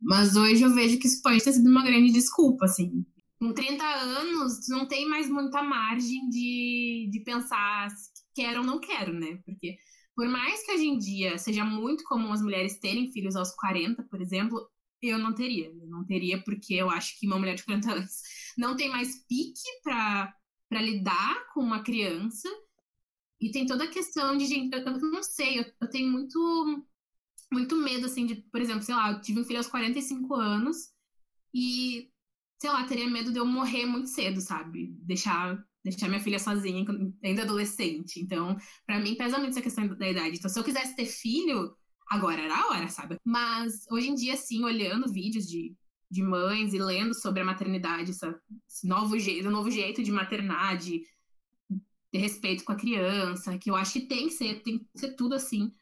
[0.00, 3.04] Mas hoje eu vejo que isso pode ter sido uma grande desculpa, assim.
[3.38, 8.80] Com 30 anos, não tem mais muita margem de, de pensar se quero ou não
[8.80, 9.38] quero, né?
[9.44, 9.76] Porque
[10.16, 14.02] por mais que hoje em dia seja muito comum as mulheres terem filhos aos 40,
[14.04, 14.68] por exemplo,
[15.00, 15.66] eu não teria.
[15.66, 18.10] Eu não teria porque eu acho que uma mulher de 40 anos
[18.58, 20.34] não tem mais pique para
[20.82, 22.48] lidar com uma criança.
[23.40, 26.84] E tem toda a questão de gente, eu, eu não sei, eu, eu, tenho muito
[27.52, 30.90] muito medo assim de, por exemplo, sei lá, eu tive um filho aos 45 anos
[31.54, 32.10] e
[32.60, 34.88] sei lá, teria medo de eu morrer muito cedo, sabe?
[35.02, 36.84] Deixar deixar minha filha sozinha
[37.24, 38.20] ainda adolescente.
[38.20, 40.36] Então, para mim pesa muito essa questão da idade.
[40.36, 41.74] Então, se eu quisesse ter filho,
[42.10, 43.16] agora era a hora, sabe?
[43.24, 45.76] Mas hoje em dia, assim, olhando vídeos de,
[46.10, 50.76] de mães e lendo sobre a maternidade, essa, esse novo jeito, novo jeito de maternar,
[50.76, 51.02] de
[52.10, 55.14] ter respeito com a criança, que eu acho que tem que ser, tem que ser
[55.14, 55.72] tudo assim.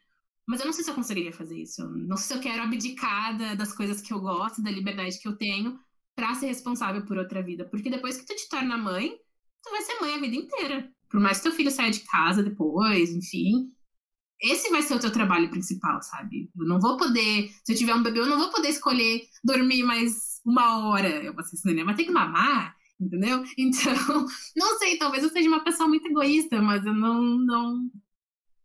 [0.46, 1.82] Mas eu não sei se eu conseguiria fazer isso.
[1.82, 5.26] Eu não sei se eu quero abdicar das coisas que eu gosto, da liberdade que
[5.26, 5.78] eu tenho,
[6.14, 7.64] para ser responsável por outra vida.
[7.68, 9.10] Porque depois que tu te torna mãe,
[9.62, 10.90] tu vai ser mãe a vida inteira.
[11.10, 13.72] Por mais que teu filho saia de casa depois, enfim.
[14.40, 16.50] Esse vai ser o teu trabalho principal, sabe?
[16.58, 19.82] Eu não vou poder, se eu tiver um bebê, eu não vou poder escolher dormir
[19.82, 21.08] mais uma hora.
[21.08, 23.42] Eu vou ser cinema, tem que mamar, entendeu?
[23.56, 27.90] Então, não sei, talvez eu seja uma pessoa muito egoísta, mas eu não, não...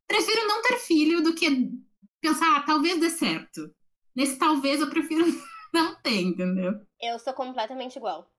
[0.07, 1.71] Prefiro não ter filho do que
[2.19, 3.73] pensar, ah, talvez dê certo.
[4.15, 5.25] Nesse talvez eu prefiro
[5.73, 6.73] não ter, entendeu?
[7.01, 8.29] Eu sou completamente igual.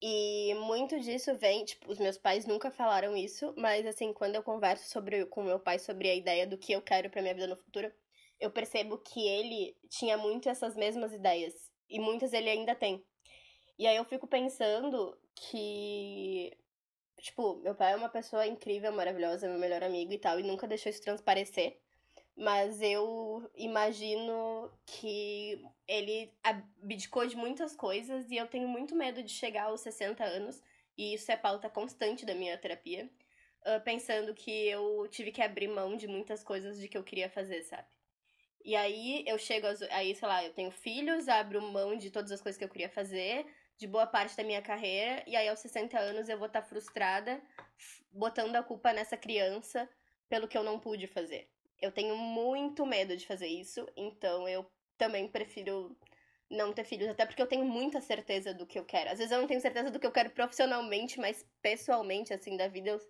[0.00, 4.42] E muito disso vem, tipo, os meus pais nunca falaram isso, mas assim, quando eu
[4.42, 7.46] converso sobre, com meu pai sobre a ideia do que eu quero para minha vida
[7.46, 7.90] no futuro,
[8.38, 13.02] eu percebo que ele tinha muito essas mesmas ideias e muitas ele ainda tem.
[13.78, 16.56] E aí eu fico pensando que
[17.20, 20.66] tipo, meu pai é uma pessoa incrível, maravilhosa, meu melhor amigo e tal, e nunca
[20.68, 21.80] deixou isso transparecer
[22.36, 29.30] mas eu imagino que ele abdicou de muitas coisas e eu tenho muito medo de
[29.30, 30.62] chegar aos 60 anos,
[30.98, 33.10] e isso é pauta constante da minha terapia,
[33.84, 37.62] pensando que eu tive que abrir mão de muitas coisas de que eu queria fazer,
[37.62, 37.88] sabe?
[38.64, 42.40] E aí eu chego, aí sei lá, eu tenho filhos, abro mão de todas as
[42.40, 43.46] coisas que eu queria fazer,
[43.78, 46.68] de boa parte da minha carreira, e aí aos 60 anos eu vou estar tá
[46.68, 47.40] frustrada,
[48.10, 49.88] botando a culpa nessa criança
[50.28, 51.48] pelo que eu não pude fazer.
[51.80, 54.64] Eu tenho muito medo de fazer isso, então eu
[54.96, 55.96] também prefiro
[56.50, 59.10] não ter filhos, até porque eu tenho muita certeza do que eu quero.
[59.10, 62.68] Às vezes eu não tenho certeza do que eu quero profissionalmente, mas pessoalmente, assim, da
[62.68, 63.00] vida, eu,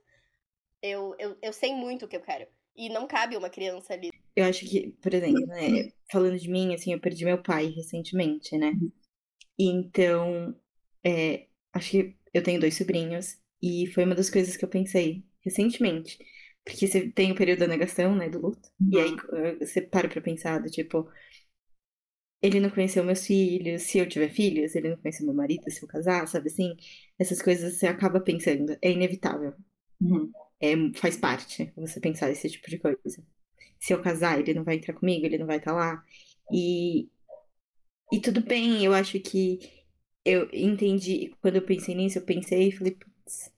[0.82, 2.46] eu, eu, eu sei muito o que eu quero.
[2.74, 4.10] E não cabe uma criança ali.
[4.34, 8.56] Eu acho que, por exemplo, né, falando de mim, assim, eu perdi meu pai recentemente,
[8.58, 8.72] né?
[9.58, 10.54] Então,
[11.04, 15.24] é, acho que eu tenho dois sobrinhos, e foi uma das coisas que eu pensei
[15.40, 16.18] recentemente.
[16.66, 18.68] Porque você tem o período da negação, né, do luto.
[18.80, 18.90] Uhum.
[18.92, 19.58] E aí uhum.
[19.60, 21.08] você para pra pensar, do, tipo,
[22.42, 25.80] ele não conheceu meus filhos, se eu tiver filhos, ele não conheceu meu marido, se
[25.80, 26.76] eu casar, sabe assim?
[27.16, 29.54] Essas coisas você acaba pensando, é inevitável.
[30.00, 30.30] Uhum.
[30.60, 32.98] É, faz parte você pensar esse tipo de coisa.
[33.78, 36.04] Se eu casar, ele não vai entrar comigo, ele não vai estar tá lá.
[36.52, 37.08] E,
[38.12, 39.60] e tudo bem, eu acho que
[40.24, 43.52] eu entendi, quando eu pensei nisso, eu pensei e falei, putz,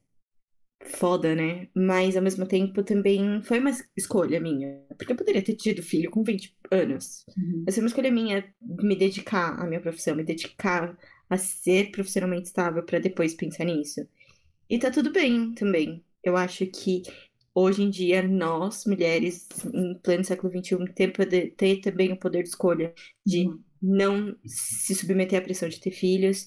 [0.88, 1.68] foda, né?
[1.74, 4.80] Mas ao mesmo tempo também foi uma escolha minha.
[4.96, 7.24] Porque eu poderia ter tido filho com 20 anos.
[7.36, 7.64] Uhum.
[7.66, 10.96] Mas foi uma escolha minha me dedicar à minha profissão, me dedicar
[11.28, 14.00] a ser profissionalmente estável para depois pensar nisso.
[14.68, 16.04] E tá tudo bem também.
[16.22, 17.02] Eu acho que
[17.54, 22.42] hoje em dia nós, mulheres, em pleno século XXI, ter, poder, ter também o poder
[22.42, 23.60] de escolha de uhum.
[23.82, 26.46] não se submeter à pressão de ter filhos.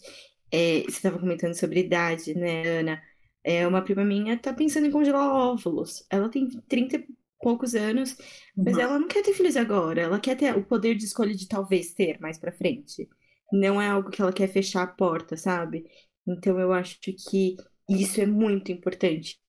[0.52, 3.02] É, você estava comentando sobre idade, né, Ana?
[3.44, 6.06] É, uma prima minha tá pensando em congelar óvulos.
[6.10, 7.08] Ela tem 30 e
[7.42, 8.16] poucos anos,
[8.56, 10.02] mas ela não quer ter filhos agora.
[10.02, 13.10] Ela quer ter o poder de escolha de talvez ter mais pra frente.
[13.52, 15.86] Não é algo que ela quer fechar a porta, sabe?
[16.26, 17.56] Então eu acho que
[17.90, 19.40] isso é muito importante.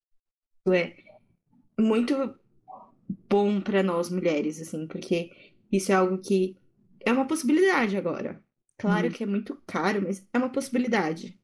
[0.65, 0.97] Isso é
[1.79, 2.35] muito
[3.29, 5.31] bom para nós mulheres, assim, porque
[5.71, 6.57] isso é algo que
[7.01, 8.43] é uma possibilidade agora.
[8.79, 9.13] Claro uhum.
[9.13, 11.39] que é muito caro, mas é uma possibilidade.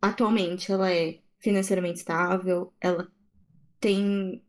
[0.00, 3.08] Atualmente ela é financeiramente estável, ela
[3.78, 4.44] tem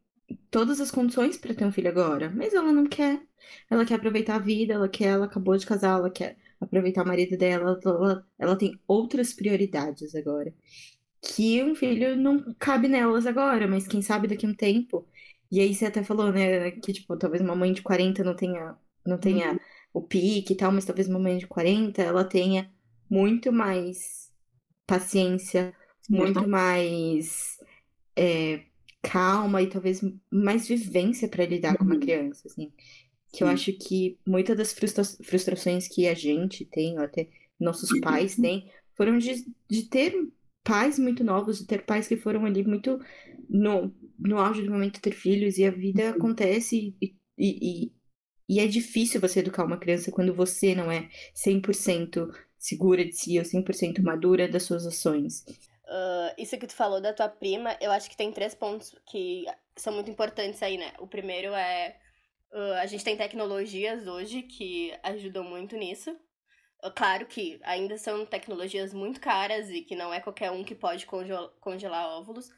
[0.50, 3.22] todas as condições para ter um filho agora, mas ela não quer.
[3.70, 7.08] Ela quer aproveitar a vida, ela quer, ela acabou de casar, ela quer aproveitar o
[7.08, 10.52] marido dela, ela, ela tem outras prioridades agora.
[11.22, 15.08] Que um filho não cabe nelas agora, mas quem sabe daqui a um tempo.
[15.52, 18.76] E aí você até falou, né, que tipo, talvez uma mãe de 40 não tenha,
[19.06, 19.60] não tenha uhum.
[19.94, 22.72] o pique e tal, mas talvez uma mãe de 40 ela tenha
[23.10, 24.32] muito mais
[24.88, 25.74] paciência,
[26.10, 27.60] muito mais
[28.15, 28.62] é,
[29.02, 31.78] calma e talvez mais vivência para lidar uhum.
[31.78, 32.00] com uma uhum.
[32.00, 32.72] criança, assim.
[33.32, 33.43] Que Sim.
[33.43, 38.02] eu acho que muitas das frustra frustrações que a gente tem, ou até nossos uhum.
[38.02, 40.13] pais têm, foram de, de ter
[40.63, 43.00] pais muito novos, de ter pais que foram ali muito
[43.50, 46.15] no, no auge do momento ter filhos, e a vida uhum.
[46.15, 47.91] acontece e, e, e,
[48.50, 53.38] e é difícil você educar uma criança quando você não é 100% segura de si
[53.38, 55.46] ou 100% madura das suas ações.
[55.88, 59.45] Uh, isso que tu falou da tua prima, eu acho que tem três pontos que
[59.76, 60.93] são muito importantes aí, né?
[61.00, 61.97] O primeiro é.
[62.52, 66.17] Uh, a gente tem tecnologias hoje que ajudam muito nisso.
[66.95, 71.08] Claro que ainda são tecnologias muito caras e que não é qualquer um que pode
[71.60, 72.50] congelar óvulos.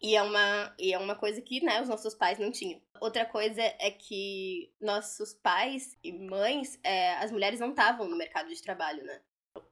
[0.00, 2.80] E é uma, e é uma coisa que, né, os nossos pais não tinham.
[3.00, 8.48] Outra coisa é que nossos pais e mães, é, as mulheres não estavam no mercado
[8.48, 9.20] de trabalho, né?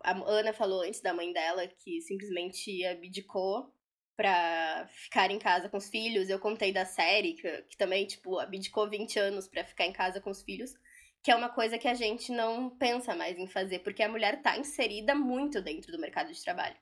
[0.03, 3.73] A Ana falou antes da mãe dela que simplesmente abdicou
[4.17, 6.29] pra ficar em casa com os filhos.
[6.29, 10.21] Eu contei da série, que, que também, tipo, abdicou 20 anos para ficar em casa
[10.21, 10.73] com os filhos
[11.27, 14.35] que é uma coisa que a gente não pensa mais em fazer, porque a mulher
[14.35, 16.77] está inserida muito dentro do mercado de trabalho.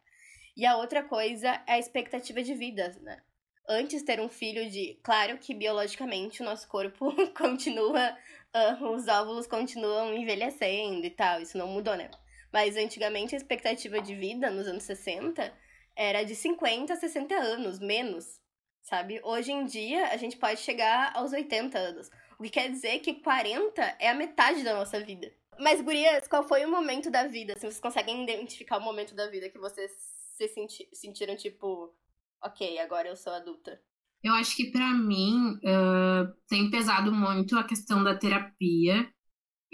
[0.55, 3.23] E a outra coisa é a expectativa de vida, né?
[3.67, 5.01] Antes ter um filho de.
[5.03, 8.15] Claro que biologicamente o nosso corpo continua.
[8.55, 12.11] Uh, os óvulos continuam envelhecendo e tal, isso não mudou, né?
[12.55, 15.53] Mas antigamente a expectativa de vida, nos anos 60,
[15.97, 18.41] era de 50 a 60 anos, menos,
[18.81, 19.21] sabe?
[19.25, 22.09] Hoje em dia a gente pode chegar aos 80 anos.
[22.39, 25.35] O que quer dizer que 40 é a metade da nossa vida.
[25.59, 27.55] Mas, gurias, qual foi o momento da vida?
[27.55, 29.91] Se vocês conseguem identificar o momento da vida que vocês
[30.37, 31.93] se senti sentiram tipo,
[32.41, 33.83] ok, agora eu sou adulta?
[34.23, 39.13] Eu acho que para mim uh, tem pesado muito a questão da terapia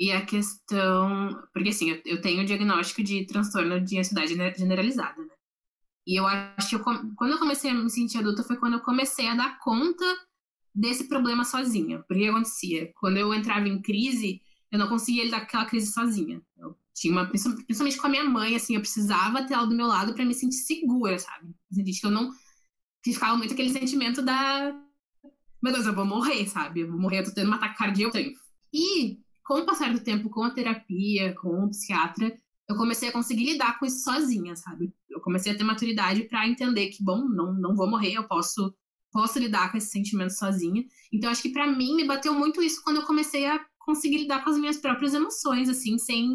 [0.00, 1.38] e a questão.
[1.52, 5.34] Porque assim, eu, eu tenho o diagnóstico de transtorno de ansiedade generalizada, né?
[6.06, 8.80] E eu acho que eu, quando eu comecei a me sentir adulta foi quando eu
[8.80, 10.04] comecei a dar conta
[10.74, 12.02] desse problema sozinha.
[12.08, 12.90] Porque acontecia?
[12.98, 14.40] Quando eu entrava em crise,
[14.72, 16.40] eu não conseguia lidar com aquela crise sozinha.
[16.56, 19.86] Eu tinha uma, principalmente com a minha mãe, assim, eu precisava ter ela do meu
[19.86, 21.54] lado para me sentir segura, sabe?
[21.70, 22.30] Sentir que eu não.
[23.02, 24.72] Que ficava muito aquele sentimento da.
[25.62, 26.80] Meu Deus, eu vou morrer, sabe?
[26.80, 28.16] Eu vou morrer, eu tô tendo uma ataque cardíaco.
[28.72, 29.18] E,
[29.50, 32.32] com o passar do tempo, com a terapia, com o psiquiatra,
[32.68, 34.94] eu comecei a conseguir lidar com isso sozinha, sabe?
[35.10, 38.72] Eu comecei a ter maturidade para entender que, bom, não, não vou morrer, eu posso
[39.10, 40.84] posso lidar com esse sentimento sozinha.
[41.12, 44.44] Então, acho que para mim me bateu muito isso quando eu comecei a conseguir lidar
[44.44, 46.32] com as minhas próprias emoções, assim, sem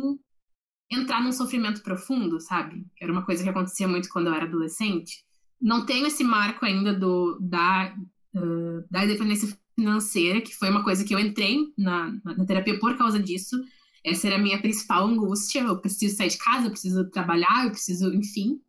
[0.92, 2.86] entrar num sofrimento profundo, sabe?
[3.00, 5.24] Era uma coisa que acontecia muito quando eu era adolescente.
[5.62, 7.96] Não tenho esse marco ainda do da,
[8.36, 12.80] uh, da independência financeira, que foi uma coisa que eu entrei na, na, na terapia
[12.80, 13.58] por causa disso.
[14.04, 15.62] Essa era a minha principal angústia.
[15.62, 18.62] Eu preciso sair de casa, eu preciso trabalhar, eu preciso, enfim.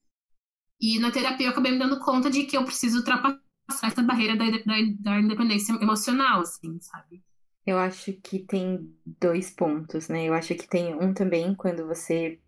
[0.81, 4.03] E na terapia eu acabei me dando conta de que eu preciso ultrapassar passar essa
[4.03, 7.23] barreira da, da, da independência emocional, assim, sabe?
[7.66, 10.25] Eu acho que tem dois pontos, né?
[10.25, 12.38] Eu acho que tem um também quando você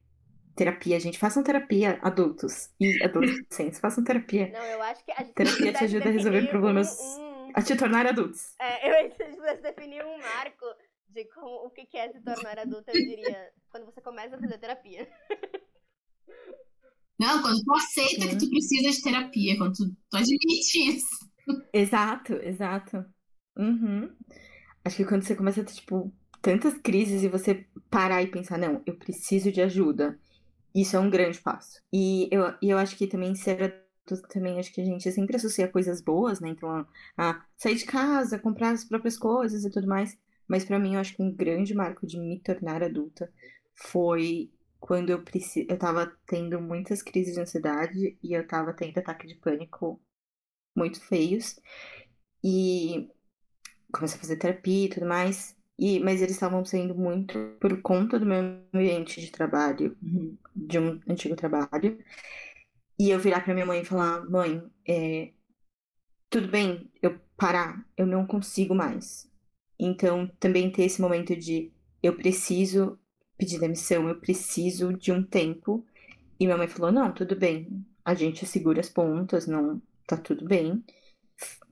[0.54, 4.50] terapia, gente, façam terapia, adultos e adolescentes, façam terapia.
[4.52, 7.27] Não, eu acho que a gente terapia te ajuda a resolver problemas, um, um...
[7.54, 8.54] a te tornar adultos.
[8.60, 9.10] É, eu
[9.56, 10.66] se definir um marco
[11.08, 14.58] de como, o que é se tornar adulto, eu diria quando você começa a fazer
[14.58, 15.08] terapia.
[17.18, 18.28] Não, quando tu aceita Sim.
[18.28, 21.28] que tu precisa de terapia, quando tu, tu admite isso.
[21.72, 23.04] Exato, exato.
[23.56, 24.14] Uhum.
[24.84, 28.56] Acho que quando você começa a ter, tipo, tantas crises e você parar e pensar,
[28.56, 30.16] não, eu preciso de ajuda,
[30.72, 31.82] isso é um grande passo.
[31.92, 35.36] E eu, e eu acho que também ser adulto, também acho que a gente sempre
[35.36, 36.48] associa coisas boas, né?
[36.50, 40.16] Então, a, a sair de casa, comprar as próprias coisas e tudo mais.
[40.46, 43.30] Mas para mim, eu acho que um grande marco de me tornar adulta
[43.74, 45.66] foi quando eu preci...
[45.68, 50.00] eu tava tendo muitas crises de ansiedade e eu tava tendo ataque de pânico
[50.76, 51.60] muito feios.
[52.42, 53.08] E
[53.92, 55.56] comecei a fazer terapia e tudo mais.
[55.78, 58.38] E, mas eles estavam saindo muito por conta do meu
[58.74, 59.96] ambiente de trabalho,
[60.54, 61.98] de um antigo trabalho.
[62.98, 65.32] E eu virar pra minha mãe e falar: mãe, é,
[66.28, 69.30] tudo bem eu parar, eu não consigo mais.
[69.78, 72.98] Então também ter esse momento de eu preciso
[73.36, 75.86] pedir demissão, eu preciso de um tempo.
[76.40, 80.44] E minha mãe falou: não, tudo bem, a gente segura as pontas, não tá tudo
[80.44, 80.82] bem.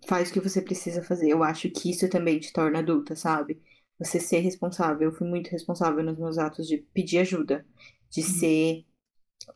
[0.07, 1.29] Faz o que você precisa fazer.
[1.29, 3.61] Eu acho que isso também te torna adulta, sabe?
[3.99, 5.09] Você ser responsável.
[5.11, 7.67] Eu fui muito responsável nos meus atos de pedir ajuda,
[8.11, 8.27] de uhum.
[8.27, 8.86] ser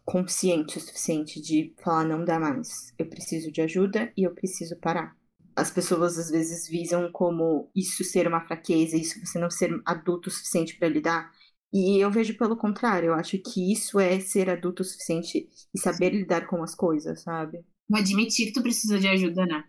[0.05, 2.93] consciente o suficiente de falar não dá mais.
[2.99, 5.17] Eu preciso de ajuda e eu preciso parar.
[5.55, 10.29] As pessoas às vezes visam como isso ser uma fraqueza, isso você não ser adulto
[10.29, 11.31] o suficiente para lidar.
[11.73, 15.79] E eu vejo pelo contrário, eu acho que isso é ser adulto o suficiente e
[15.79, 17.65] saber lidar com as coisas, sabe?
[17.93, 19.65] Admitir que tu precisa de ajuda, né?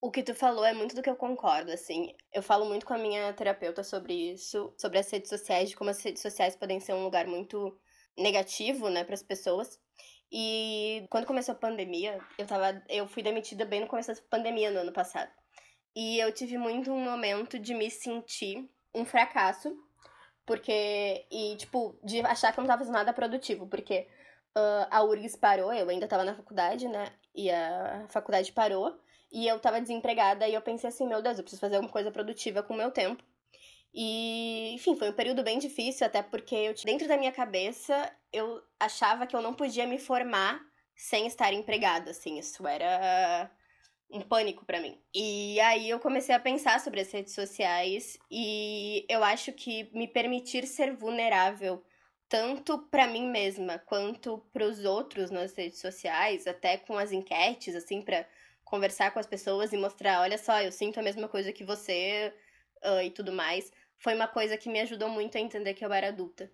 [0.00, 2.12] O que tu falou é muito do que eu concordo, assim.
[2.32, 5.90] Eu falo muito com a minha terapeuta sobre isso, sobre as redes sociais, de como
[5.90, 7.76] as redes sociais podem ser um lugar muito
[8.16, 9.80] negativo, né, para as pessoas.
[10.30, 14.70] E quando começou a pandemia, eu tava, eu fui demitida bem no começo da pandemia
[14.70, 15.30] no ano passado.
[15.94, 19.76] E eu tive muito um momento de me sentir um fracasso
[20.46, 21.26] porque.
[21.30, 23.66] E, tipo, de achar que eu não tava fazendo nada produtivo.
[23.66, 24.08] Porque
[24.56, 27.12] uh, a URGS parou, eu ainda tava na faculdade, né?
[27.34, 28.98] E a faculdade parou.
[29.32, 32.10] e eu tava desempregada e eu pensei assim, meu Deus, eu preciso fazer alguma coisa
[32.10, 33.22] produtiva com o meu tempo.
[33.94, 38.62] E, enfim, foi um período bem difícil, até porque eu, dentro da minha cabeça eu
[38.80, 40.60] achava que eu não podia me formar
[40.96, 43.50] sem estar empregada, assim, isso era
[44.10, 44.98] um pânico para mim.
[45.14, 50.06] E aí eu comecei a pensar sobre as redes sociais e eu acho que me
[50.06, 51.82] permitir ser vulnerável
[52.28, 57.74] tanto para mim mesma quanto para os outros nas redes sociais, até com as enquetes
[57.74, 58.26] assim para
[58.64, 62.32] conversar com as pessoas e mostrar, olha só, eu sinto a mesma coisa que você
[62.84, 63.70] uh, e tudo mais,
[64.02, 66.50] foi uma coisa que me ajudou muito a entender que eu era adulta.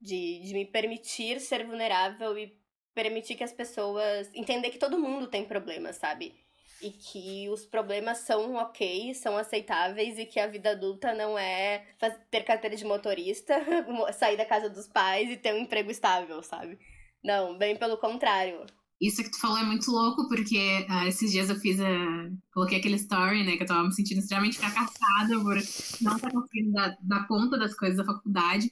[0.00, 2.58] De, de me permitir ser vulnerável e
[2.92, 4.28] permitir que as pessoas.
[4.34, 6.34] entender que todo mundo tem problemas, sabe?
[6.80, 11.86] E que os problemas são ok, são aceitáveis e que a vida adulta não é
[12.28, 13.54] ter carteira de motorista,
[14.12, 16.80] sair da casa dos pais e ter um emprego estável, sabe?
[17.22, 18.66] Não, bem pelo contrário.
[19.02, 21.76] Isso que tu falou é muito louco, porque uh, esses dias eu fiz.
[21.80, 23.56] Uh, coloquei aquele story, né?
[23.56, 25.56] Que eu tava me sentindo extremamente fracassada por
[26.00, 28.70] não estar conseguindo dar, dar conta das coisas da faculdade.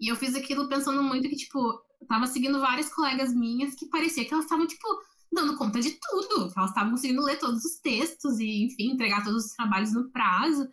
[0.00, 4.24] E eu fiz aquilo pensando muito que, tipo, tava seguindo várias colegas minhas que parecia
[4.24, 4.84] que elas estavam, tipo,
[5.32, 6.52] dando conta de tudo.
[6.56, 10.68] Elas estavam conseguindo ler todos os textos e, enfim, entregar todos os trabalhos no prazo.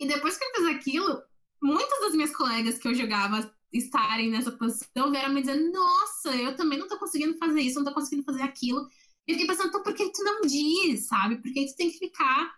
[0.00, 1.22] E depois que eu fiz aquilo,
[1.62, 6.56] muitas das minhas colegas que eu jogava estarem nessa posição vieram me dizer: Nossa, eu
[6.56, 8.86] também não tô conseguindo fazer isso, não tô conseguindo fazer aquilo.
[9.26, 11.36] E eu fiquei pensando: então, por que tu não diz, sabe?
[11.36, 12.54] Por que tu tem que ficar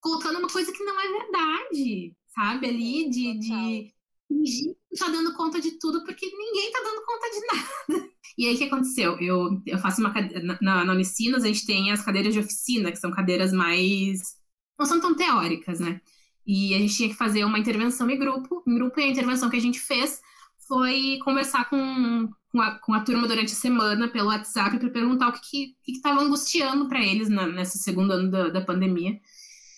[0.00, 2.68] colocando uma coisa que não é verdade, sabe?
[2.68, 3.94] Ali de, de
[4.28, 7.46] fingir que tá dando conta de tudo, porque ninguém tá dando conta de
[7.96, 8.10] nada.
[8.38, 9.18] E aí, o que aconteceu?
[9.18, 10.42] Eu, eu faço uma cadeira.
[10.60, 14.36] Na, na Unicinos, a gente tem as cadeiras de oficina, que são cadeiras mais.
[14.78, 16.00] não são tão teóricas, né?
[16.46, 18.62] E a gente tinha que fazer uma intervenção em grupo.
[18.66, 20.20] Em grupo, e a intervenção que a gente fez
[20.66, 25.28] foi conversar com, com, a, com a turma durante a semana pelo WhatsApp para perguntar
[25.28, 29.18] o que estava angustiando para eles na, nesse segundo ano da, da pandemia.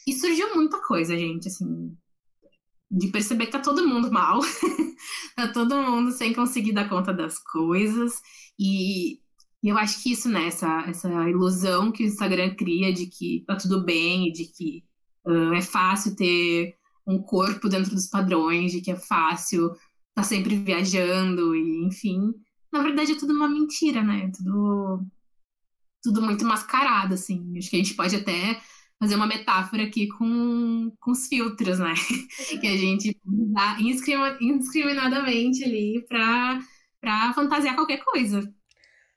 [0.06, 1.94] E surgiu muita coisa, gente, assim,
[2.90, 4.40] de perceber que tá todo mundo mal,
[5.36, 8.20] tá todo mundo sem conseguir dar conta das coisas,
[8.58, 9.20] e,
[9.62, 13.44] e, eu acho que isso, né, essa, essa ilusão que o Instagram cria de que
[13.46, 14.82] tá tudo bem, de que
[15.26, 16.74] uh, é fácil ter
[17.06, 19.70] um corpo dentro dos padrões, de que é fácil
[20.18, 22.34] tá sempre viajando, e enfim,
[22.72, 25.06] na verdade é tudo uma mentira, né, tudo,
[26.02, 28.60] tudo muito mascarado, assim, acho que a gente pode até
[28.98, 31.94] fazer uma metáfora aqui com, com os filtros, né?
[32.60, 36.58] que a gente dá indiscriminadamente ali pra,
[37.00, 38.42] pra fantasiar qualquer coisa.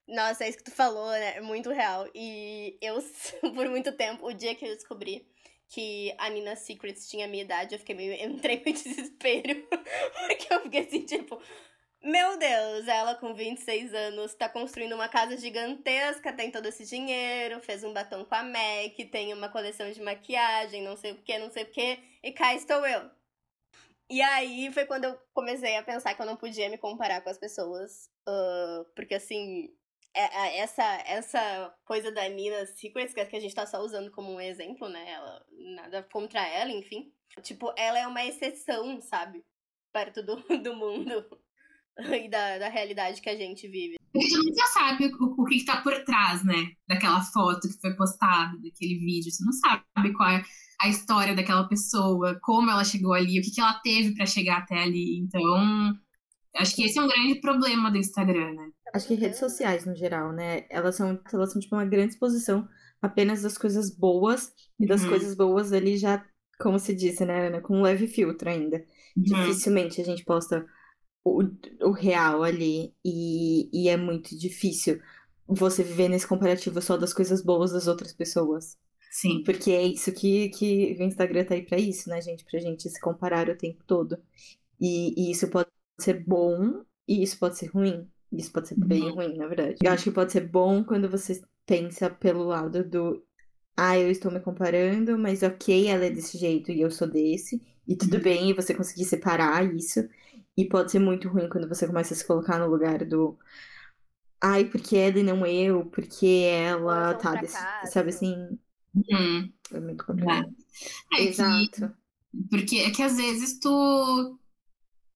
[0.08, 1.38] Nossa, é isso que tu falou, né?
[1.38, 2.08] É muito real.
[2.14, 3.04] E eu,
[3.56, 5.26] por muito tempo, o dia que eu descobri
[5.72, 8.14] que a Nina Secrets tinha a minha idade, eu fiquei meio.
[8.14, 9.68] Eu entrei meio desespero.
[10.28, 11.42] Porque eu fiquei assim, tipo,
[12.04, 17.62] meu Deus, ela com 26 anos tá construindo uma casa gigantesca, tem todo esse dinheiro,
[17.62, 21.38] fez um batom com a MAC, tem uma coleção de maquiagem, não sei o que,
[21.40, 23.10] não sei o que, e cá estou eu.
[24.10, 27.30] E aí foi quando eu comecei a pensar que eu não podia me comparar com
[27.30, 29.74] as pessoas, uh, porque assim,
[30.14, 34.34] é, é, essa, essa coisa da Nina Secrets, que a gente tá só usando como
[34.34, 35.12] um exemplo, né?
[35.12, 35.46] Ela,
[35.76, 37.12] nada contra ela, enfim.
[37.42, 39.44] Tipo, ela é uma exceção, sabe?
[39.94, 41.26] Perto do, do mundo.
[42.26, 43.96] e da, da realidade que a gente vive.
[44.16, 46.72] A gente nunca sabe o, o que está por trás, né?
[46.88, 49.32] Daquela foto que foi postada, daquele vídeo.
[49.32, 50.44] Você não sabe qual é
[50.82, 54.60] a história daquela pessoa, como ela chegou ali, o que, que ela teve para chegar
[54.60, 55.20] até ali.
[55.20, 55.94] Então,
[56.58, 58.72] acho que esse é um grande problema do Instagram, né?
[58.94, 60.66] Acho que redes sociais, no geral, né?
[60.70, 62.68] Elas são, elas são tipo uma grande exposição
[63.02, 65.10] apenas das coisas boas e das uhum.
[65.10, 66.26] coisas boas ali já,
[66.60, 68.78] como se disse, né, Ana, com um leve filtro ainda.
[69.18, 69.24] Uhum.
[69.24, 70.66] Dificilmente a gente posta
[71.24, 71.44] o,
[71.82, 72.94] o real ali.
[73.04, 75.02] E, e é muito difícil
[75.48, 78.78] você viver nesse comparativo só das coisas boas das outras pessoas.
[79.12, 79.44] Sim.
[79.44, 82.46] Porque é isso que, que o Instagram tá aí pra isso, né, gente?
[82.46, 84.18] Pra gente se comparar o tempo todo.
[84.80, 85.70] E, e isso pode
[86.00, 88.08] ser bom e isso pode ser ruim.
[88.32, 89.16] Isso pode ser bem uhum.
[89.16, 89.78] ruim, na verdade.
[89.84, 93.22] Eu acho que pode ser bom quando você pensa pelo lado do.
[93.76, 97.62] Ah, eu estou me comparando, mas ok, ela é desse jeito e eu sou desse.
[97.88, 98.24] E tudo uhum.
[98.24, 100.08] bem, e você conseguir separar isso.
[100.56, 103.38] E pode ser muito ruim quando você começa a se colocar no lugar do.
[104.40, 107.36] Ai, porque ela e não eu, porque ela tá.
[107.36, 108.58] Desse, sabe assim?
[108.96, 109.52] Uhum.
[109.74, 110.54] É muito complicado.
[111.14, 111.22] É.
[111.22, 111.94] É Exato.
[112.32, 114.40] Que, porque é que às vezes tu.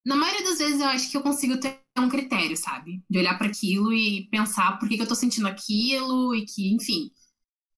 [0.06, 3.03] Na maioria das vezes eu acho que eu consigo ter um critério, sabe?
[3.10, 6.74] De olhar para aquilo e pensar por que, que eu tô sentindo aquilo e que,
[6.74, 7.12] enfim,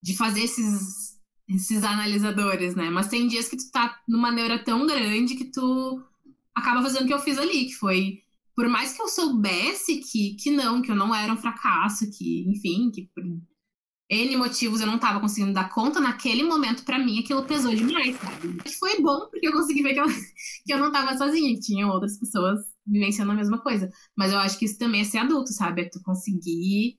[0.04, 1.18] de fazer esses,
[1.48, 2.90] esses analisadores, né?
[2.90, 6.04] Mas tem dias que tu tá numa neura tão grande que tu
[6.54, 8.22] acaba fazendo o que eu fiz ali, que foi
[8.58, 12.44] por mais que eu soubesse que, que não, que eu não era um fracasso, que,
[12.50, 13.08] enfim, que
[14.10, 18.16] N motivos eu não tava conseguindo dar conta, naquele momento, para mim, aquilo pesou demais,
[18.18, 18.58] sabe?
[18.80, 20.06] Foi bom, porque eu consegui ver que eu,
[20.66, 23.90] que eu não tava sozinha, que tinha outras pessoas vivenciando a mesma coisa.
[24.16, 25.82] Mas eu acho que isso também é ser adulto, sabe?
[25.82, 26.98] É tu conseguir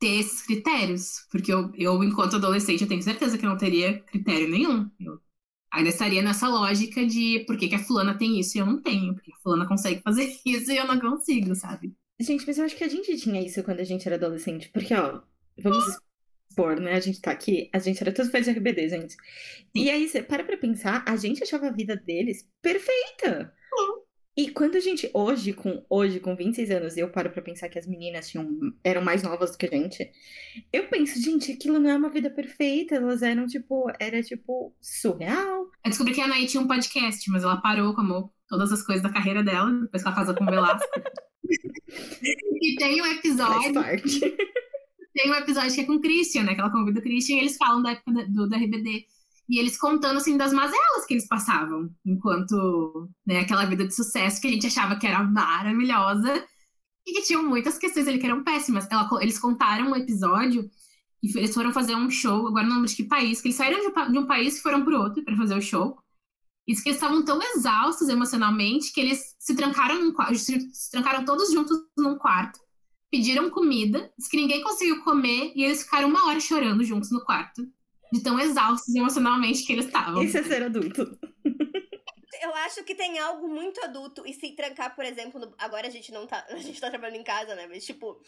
[0.00, 1.26] ter esses critérios.
[1.30, 4.90] Porque eu, eu enquanto adolescente, eu tenho certeza que eu não teria critério nenhum.
[4.98, 5.20] Eu
[5.70, 8.80] ainda estaria nessa lógica de por que, que a fulana tem isso e eu não
[8.80, 11.94] tenho, porque a fulana consegue fazer isso e eu não consigo, sabe?
[12.18, 14.94] Gente, mas eu acho que a gente tinha isso quando a gente era adolescente, porque,
[14.94, 15.20] ó,
[15.62, 15.98] vamos
[16.56, 16.94] expor, né?
[16.94, 19.16] A gente tá aqui, a gente era tudo fã de RBD, gente.
[19.74, 23.52] E aí, você para pra pensar, a gente achava a vida deles perfeita.
[24.38, 27.78] E quando a gente, hoje, com hoje, com 26 anos, eu paro pra pensar que
[27.78, 28.46] as meninas tinham,
[28.84, 30.10] eram mais novas do que a gente,
[30.70, 35.70] eu penso, gente, aquilo não é uma vida perfeita, elas eram, tipo, era, tipo, surreal.
[35.82, 39.02] Eu descobri que a Anaí tinha um podcast, mas ela parou, como todas as coisas
[39.02, 40.86] da carreira dela, depois que ela casou com o Velasco.
[42.60, 43.72] e tem um episódio...
[45.16, 47.38] Tem um episódio que é com o Christian, né, que ela convida o Christian, e
[47.38, 49.06] eles falam da época do, do RBD.
[49.48, 54.38] E eles contando, assim, das mazelas que eles passavam, enquanto, né, aquela vida de sucesso
[54.42, 56.44] que a gente achava que era maravilhosa,
[57.06, 58.86] e que tinham muitas questões ali que eram péssimas.
[58.90, 60.68] Ela, eles contaram um episódio,
[61.22, 63.80] e eles foram fazer um show, agora não lembro de que país, que eles saíram
[63.80, 65.98] de um, de um país e foram pro outro para fazer o show.
[66.68, 71.52] E que eles estavam tão exaustos emocionalmente que eles se trancaram num se trancaram todos
[71.52, 72.58] juntos num quarto,
[73.10, 77.24] pediram comida, disse que ninguém conseguiu comer, e eles ficaram uma hora chorando juntos no
[77.24, 77.62] quarto
[78.12, 80.22] de tão exaustos emocionalmente que eles estavam.
[80.22, 81.18] Isso é ser adulto.
[82.42, 85.54] Eu acho que tem algo muito adulto e se trancar, por exemplo, no...
[85.58, 87.66] agora a gente não tá, a gente tá trabalhando em casa, né?
[87.66, 88.20] Mas tipo,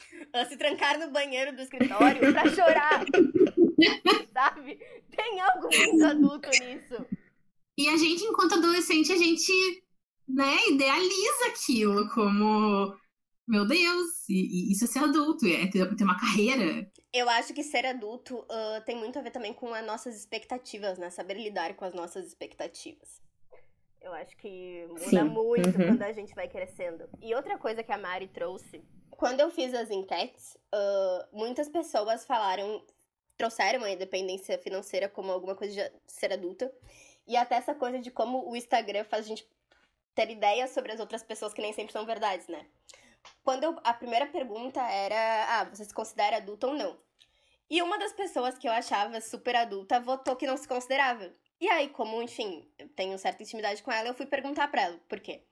[0.49, 3.05] se trancar no banheiro do escritório pra chorar.
[4.33, 4.79] sabe?
[5.15, 7.07] Tem algo muito adulto nisso.
[7.77, 9.53] E a gente, enquanto adolescente, a gente,
[10.29, 12.97] né, idealiza aquilo como
[13.49, 16.91] meu Deus, e, e isso é ser adulto, é ter, ter uma carreira.
[17.13, 20.99] Eu acho que ser adulto uh, tem muito a ver também com as nossas expectativas,
[20.99, 21.09] né?
[21.11, 23.23] Saber lidar com as nossas expectativas.
[24.01, 25.23] Eu acho que muda Sim.
[25.25, 25.87] muito uhum.
[25.87, 27.09] quando a gente vai crescendo.
[27.21, 32.25] E outra coisa que a Mari trouxe, quando eu fiz as enquetes, uh, muitas pessoas
[32.25, 32.85] falaram,
[33.37, 36.73] trouxeram a independência financeira como alguma coisa de ser adulta.
[37.27, 39.49] E até essa coisa de como o Instagram faz a gente
[40.15, 42.67] ter ideias sobre as outras pessoas que nem sempre são verdades, né?
[43.43, 46.99] Quando eu, a primeira pergunta era: ah, você se considera adulta ou não?
[47.71, 51.31] E uma das pessoas que eu achava super adulta votou que não se considerava.
[51.61, 55.01] E aí, como, enfim, eu tenho certa intimidade com ela, eu fui perguntar pra ela
[55.09, 55.45] por quê.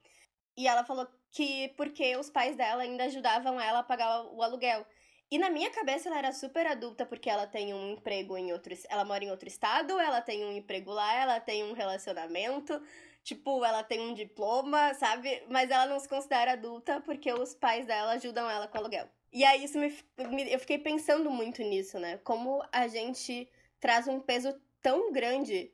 [0.57, 4.87] E ela falou que porque os pais dela ainda ajudavam ela a pagar o aluguel.
[5.31, 8.73] E na minha cabeça ela era super adulta porque ela tem um emprego em outro.
[8.89, 12.81] Ela mora em outro estado, ela tem um emprego lá, ela tem um relacionamento.
[13.27, 15.43] Tipo, ela tem um diploma, sabe?
[15.51, 19.09] Mas ela não se considera adulta porque os pais dela ajudam ela com aluguel.
[19.33, 19.93] E aí isso me,
[20.31, 22.18] me eu fiquei pensando muito nisso, né?
[22.18, 23.49] Como a gente
[23.81, 25.72] traz um peso tão grande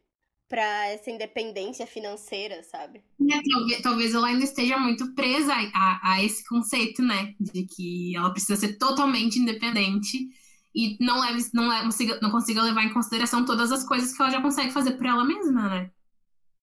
[0.49, 3.05] para essa independência financeira, sabe?
[3.31, 7.35] É, talvez, talvez ela ainda esteja muito presa a, a esse conceito, né?
[7.39, 10.27] De que ela precisa ser totalmente independente
[10.75, 14.31] e não, leve, não, leve, não consiga levar em consideração todas as coisas que ela
[14.31, 15.91] já consegue fazer por ela mesma, né?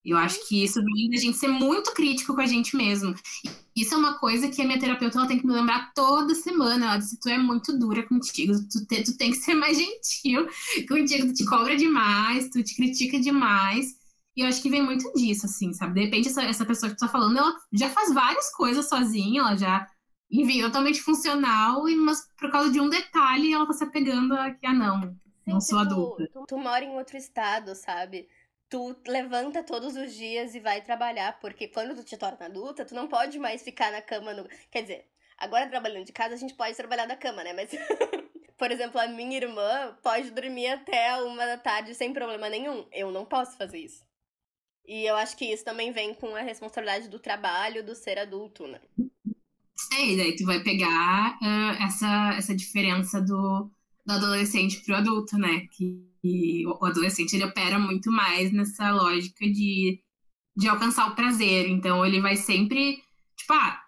[0.04, 3.14] Eu acho que isso vem da gente ser muito crítico com a gente mesmo.
[3.76, 6.34] E isso é uma coisa que a minha terapeuta ela tem que me lembrar toda
[6.34, 6.86] semana.
[6.86, 10.48] Ela disse: tu é muito dura contigo, tu, te, tu tem que ser mais gentil
[10.88, 14.00] contigo, tu te cobra demais, tu te critica demais.
[14.36, 15.96] E eu acho que vem muito disso, assim, sabe?
[15.96, 19.42] De repente, essa, essa pessoa que tu tá falando, ela já faz várias coisas sozinha,
[19.42, 19.86] ela já,
[20.32, 24.66] enfim, totalmente funcional, mas por causa de um detalhe, ela tá se apegando a que,
[24.66, 26.30] ah, não, Sim, não sou tipo, adulta.
[26.32, 28.30] Tu, tu mora em outro estado, sabe?
[28.70, 32.94] Tu levanta todos os dias e vai trabalhar, porque quando tu te torna adulta, tu
[32.94, 34.48] não pode mais ficar na cama no.
[34.70, 35.06] Quer dizer,
[35.38, 37.52] agora trabalhando de casa, a gente pode trabalhar da cama, né?
[37.54, 37.72] Mas,
[38.58, 42.88] por exemplo, a minha irmã pode dormir até uma da tarde sem problema nenhum.
[42.92, 44.08] Eu não posso fazer isso.
[44.86, 48.68] E eu acho que isso também vem com a responsabilidade do trabalho, do ser adulto,
[48.68, 48.80] né?
[49.94, 53.72] É, e daí tu vai pegar uh, essa, essa diferença do,
[54.10, 55.68] do adolescente pro adulto, né?
[55.72, 60.02] Que o adolescente ele opera muito mais nessa lógica de,
[60.58, 61.70] de alcançar o prazer.
[61.70, 63.04] Então ele vai sempre,
[63.38, 63.80] tipo, ah,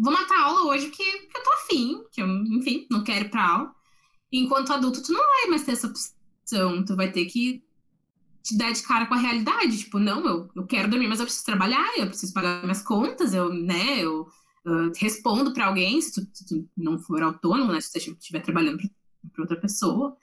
[0.00, 3.30] vou matar a aula hoje porque eu tô afim, que eu, enfim, não quero ir
[3.30, 3.74] pra aula.
[4.32, 7.62] Enquanto adulto, tu não vai mais ter essa opção, tu vai ter que
[8.42, 9.78] te dar de cara com a realidade.
[9.78, 13.34] Tipo, não, eu, eu quero dormir, mas eu preciso trabalhar, eu preciso pagar minhas contas,
[13.34, 14.28] eu, né, eu
[14.64, 18.40] uh, respondo para alguém, se tu, se tu, não for autônomo, né, se você estiver
[18.40, 18.78] trabalhando
[19.32, 20.16] para outra pessoa.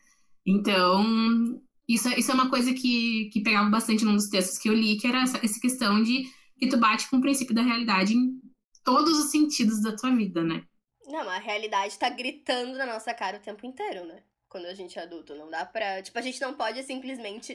[0.45, 4.70] Então, isso, é, isso é uma coisa que, que pegava bastante num dos textos que
[4.70, 6.24] eu li, que era essa, essa questão de
[6.58, 8.39] que tu bate com o princípio da realidade em
[8.84, 10.64] todos os sentidos da tua vida, né?
[11.06, 14.22] Não, a realidade tá gritando na nossa cara o tempo inteiro, né?
[14.50, 15.36] quando a gente é adulto.
[15.36, 16.02] Não dá pra.
[16.02, 17.54] Tipo, a gente não pode simplesmente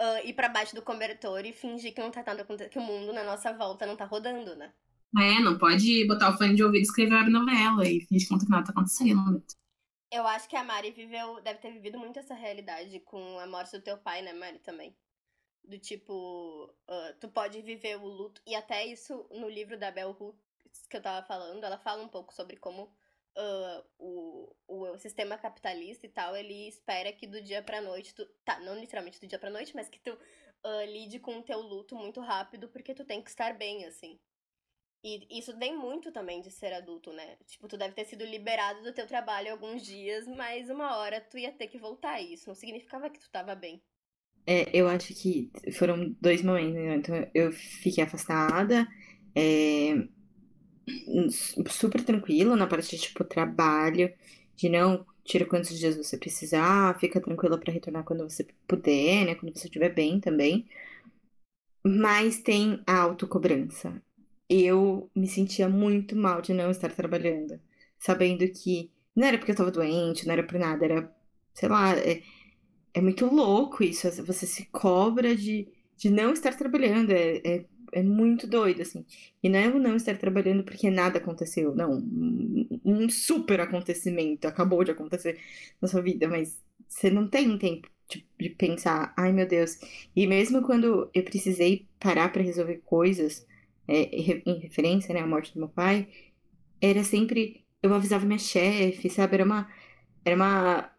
[0.00, 3.12] uh, ir pra baixo do cobertor e fingir que não tá nada que o mundo
[3.12, 4.72] na nossa volta não tá rodando, né?
[5.18, 8.50] É, não pode botar o fone de ouvido e escrever a novela e fingir que
[8.50, 9.42] nada tá acontecendo.
[10.10, 13.72] Eu acho que a Mari viveu, deve ter vivido muito essa realidade com a morte
[13.72, 14.96] do teu pai, né, Mari, também.
[15.62, 18.40] Do tipo, uh, tu pode viver o luto.
[18.46, 20.48] E até isso no livro da Bell Hooks
[20.88, 22.84] que eu tava falando, ela fala um pouco sobre como
[23.36, 28.26] uh, o, o sistema capitalista e tal, ele espera que do dia pra noite tu.
[28.44, 31.60] Tá, não literalmente do dia pra noite, mas que tu uh, lide com o teu
[31.60, 34.18] luto muito rápido, porque tu tem que estar bem, assim.
[35.08, 37.36] E isso vem muito também de ser adulto, né?
[37.46, 41.38] Tipo, tu deve ter sido liberado do teu trabalho alguns dias, mas uma hora tu
[41.38, 42.20] ia ter que voltar.
[42.20, 43.82] E isso não significava que tu tava bem.
[44.46, 46.96] É, eu acho que foram dois momentos, né?
[46.96, 48.86] Então, eu fiquei afastada,
[49.34, 49.94] é,
[51.70, 54.12] super tranquila na parte de, tipo, trabalho,
[54.56, 59.34] de não tira quantos dias você precisar, fica tranquila para retornar quando você puder, né?
[59.34, 60.66] Quando você estiver bem também.
[61.84, 64.02] Mas tem a autocobrança
[64.48, 67.60] eu me sentia muito mal de não estar trabalhando,
[67.98, 71.16] sabendo que não era porque eu tava doente, não era por nada, era,
[71.54, 72.22] sei lá, é,
[72.94, 78.02] é muito louco isso, você se cobra de, de não estar trabalhando, é, é, é
[78.02, 79.04] muito doido, assim.
[79.42, 84.46] E não é o não estar trabalhando porque nada aconteceu, não, um, um super acontecimento
[84.46, 85.38] acabou de acontecer
[85.80, 89.78] na sua vida, mas você não tem tempo de, de pensar, ai meu Deus.
[90.16, 93.46] E mesmo quando eu precisei parar para resolver coisas,
[93.88, 94.02] é,
[94.46, 96.06] em referência, né, à morte do meu pai,
[96.80, 97.64] era sempre.
[97.82, 99.34] Eu avisava minha chefe, sabe?
[99.34, 99.68] Era uma.
[100.24, 100.90] Era uma.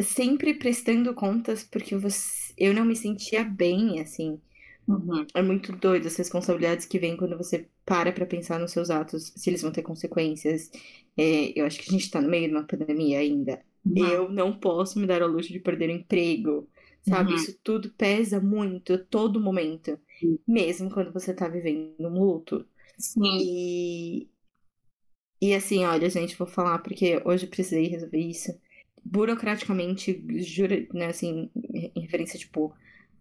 [0.00, 4.40] Sempre prestando contas, porque você, eu não me sentia bem, assim.
[4.88, 5.26] Uhum.
[5.34, 9.32] É muito doido as responsabilidades que vêm quando você para pra pensar nos seus atos,
[9.36, 10.70] se eles vão ter consequências.
[11.16, 13.60] É, eu acho que a gente tá no meio de uma pandemia ainda.
[13.84, 14.06] Uhum.
[14.06, 16.68] Eu não posso me dar ao luxo de perder o emprego,
[17.02, 17.32] sabe?
[17.32, 17.36] Uhum.
[17.36, 19.98] Isso tudo pesa muito, todo momento
[20.46, 22.66] mesmo quando você tá vivendo um luto.
[22.98, 23.22] Sim.
[23.40, 24.28] E,
[25.40, 28.52] e assim, olha, gente, vou falar porque hoje eu precisei resolver isso.
[29.04, 32.72] Burocraticamente, jura, né, assim, em referência, tipo,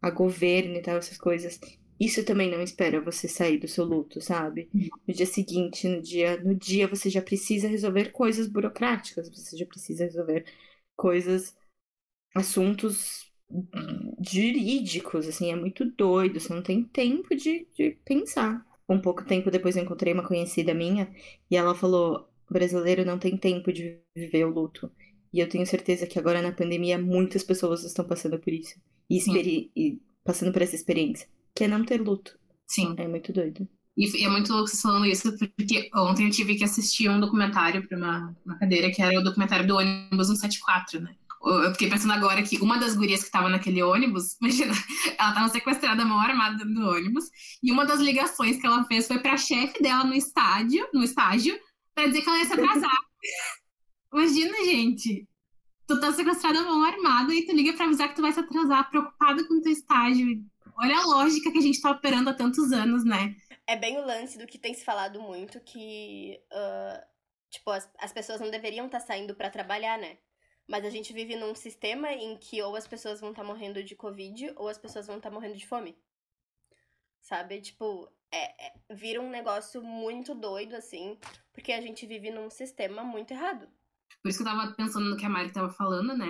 [0.02, 1.60] a governo e tal, essas coisas.
[2.00, 4.70] Isso também não espera você sair do seu luto, sabe?
[4.74, 4.90] Uhum.
[5.08, 9.66] No dia seguinte, no dia, no dia você já precisa resolver coisas burocráticas, você já
[9.66, 10.46] precisa resolver
[10.96, 11.56] coisas,
[12.36, 13.31] assuntos
[14.22, 18.66] jurídicos, assim, é muito doido, você não tem tempo de, de pensar.
[18.88, 21.10] Um pouco tempo depois eu encontrei uma conhecida minha
[21.50, 24.92] e ela falou: brasileiro não tem tempo de viver o luto.
[25.34, 28.76] E eu tenho certeza que agora na pandemia muitas pessoas estão passando por isso.
[29.10, 32.38] E, e passando por essa experiência, que é não ter luto.
[32.68, 32.94] Sim.
[32.98, 33.68] É muito doido.
[33.98, 37.86] E é muito louco vocês falando isso, porque ontem eu tive que assistir um documentário
[37.88, 41.16] para uma, uma cadeira, que era o documentário do ônibus 174, né?
[41.44, 44.74] Eu fiquei pensando agora que uma das gurias que estava naquele ônibus, imagina,
[45.18, 47.26] ela estava sequestrada, mão armada dentro do ônibus,
[47.64, 51.04] e uma das ligações que ela fez foi para a chefe dela no estádio, no
[51.04, 51.60] estágio,
[51.96, 52.98] para dizer que ela ia se atrasar.
[54.14, 55.28] imagina, gente.
[55.88, 58.90] Tu tá sequestrada, mão armada, e tu liga para avisar que tu vai se atrasar,
[58.90, 60.42] preocupada com o teu estágio.
[60.78, 63.36] Olha a lógica que a gente tá operando há tantos anos, né?
[63.68, 67.02] É bem o lance do que tem se falado muito, que, uh,
[67.50, 70.18] tipo, as, as pessoas não deveriam estar tá saindo para trabalhar, né?
[70.68, 73.84] Mas a gente vive num sistema em que ou as pessoas vão estar tá morrendo
[73.84, 75.98] de Covid ou as pessoas vão estar tá morrendo de fome.
[77.22, 77.62] Sabe?
[77.62, 81.18] Tipo, é, é, vira um negócio muito doido, assim,
[81.54, 83.68] porque a gente vive num sistema muito errado.
[84.22, 86.28] Por isso que eu tava pensando no que a Mari tava falando, né?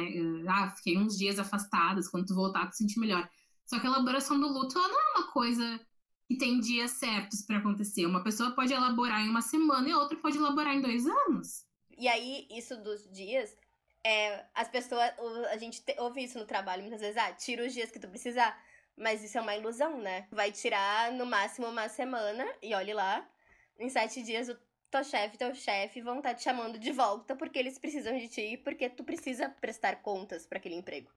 [0.47, 3.29] Ah, fiquei uns dias afastadas, quando tu voltar, tu sentir melhor.
[3.65, 5.79] Só que a elaboração do luto, ela não é uma coisa
[6.27, 8.05] que tem dias certos para acontecer.
[8.05, 11.65] Uma pessoa pode elaborar em uma semana e outra pode elaborar em dois anos.
[11.97, 13.55] E aí, isso dos dias
[14.03, 15.11] é, as pessoas.
[15.51, 18.61] A gente ouve isso no trabalho muitas vezes, ah, tira os dias que tu precisar.
[18.97, 20.27] Mas isso é uma ilusão, né?
[20.31, 23.27] Vai tirar no máximo uma semana e olhe lá.
[23.79, 24.57] Em sete dias o
[24.91, 28.27] teu chefe teu chefe vão estar tá te chamando de volta porque eles precisam de
[28.27, 31.09] ti porque tu precisa prestar contas para aquele emprego.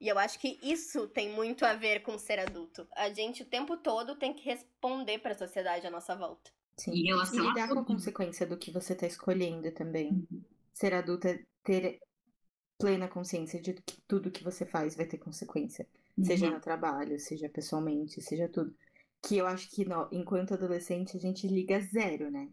[0.00, 2.86] E eu acho que isso tem muito a ver com ser adulto.
[2.96, 6.50] A gente o tempo todo tem que responder para a sociedade à nossa volta.
[6.76, 6.90] Sim.
[6.92, 10.26] E, e lidar com a consequência do que você está escolhendo também.
[10.30, 10.42] Uhum.
[10.74, 12.00] Ser adulto é ter
[12.82, 15.86] plena consciência de que tudo que você faz vai ter consequência.
[16.18, 16.24] Uhum.
[16.24, 18.74] Seja no trabalho, seja pessoalmente, seja tudo.
[19.22, 22.48] Que eu acho que no, enquanto adolescente a gente liga zero, né?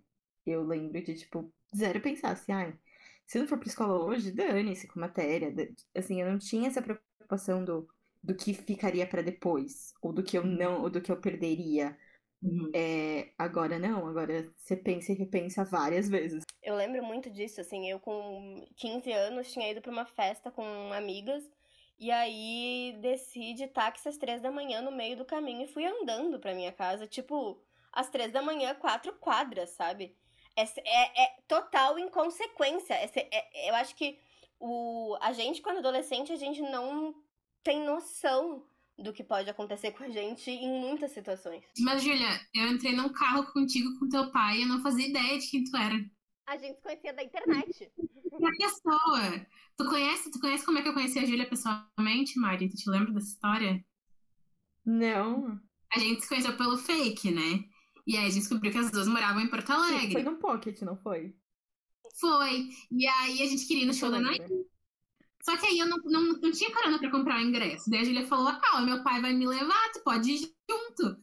[0.46, 2.78] Eu lembro de, tipo, zero pensar assim, ai,
[3.26, 5.52] se não for pra escola hoje, dane-se com matéria.
[5.96, 7.88] Assim, eu não tinha essa preocupação do,
[8.22, 11.98] do que ficaria para depois, ou do que eu não, ou do que eu perderia.
[12.42, 12.72] Uhum.
[12.74, 16.44] É, agora não, agora você pensa e repensa várias vezes.
[16.64, 20.64] Eu lembro muito disso, assim, eu com 15 anos tinha ido para uma festa com
[20.94, 21.44] amigas
[22.00, 25.86] e aí desci de táxi às três da manhã no meio do caminho e fui
[25.86, 27.62] andando pra minha casa, tipo,
[27.92, 30.16] às três da manhã, quatro quadras, sabe?
[30.56, 32.94] É, é, é total inconsequência.
[32.94, 34.18] É, é, eu acho que
[34.60, 37.14] o, a gente, quando adolescente, a gente não
[37.64, 38.66] tem noção
[39.04, 41.64] do que pode acontecer com a gente em muitas situações.
[41.80, 45.38] Mas, Julia, eu entrei num carro contigo com teu pai e eu não fazia ideia
[45.38, 45.96] de quem tu era.
[46.48, 47.92] A gente se conhecia da internet.
[48.34, 49.46] A pessoa.
[49.78, 52.70] Tu conhece, tu conhece como é que eu conheci a Júlia pessoalmente, Mari?
[52.70, 53.84] Tu te lembra dessa história?
[54.86, 55.60] Não.
[55.94, 57.64] A gente se conheceu pelo fake, né?
[58.08, 60.14] E aí a gente descobriu que as duas moravam em Porto Alegre.
[60.14, 61.36] Foi no Pocket, não foi?
[62.20, 62.70] Foi.
[62.92, 64.52] E aí a gente queria ir no show da Nike.
[65.44, 67.90] Só que aí eu não, não, não tinha carona pra comprar o ingresso.
[67.90, 71.18] Daí a Júlia falou: Ah, meu pai vai me levar, tu pode ir junto.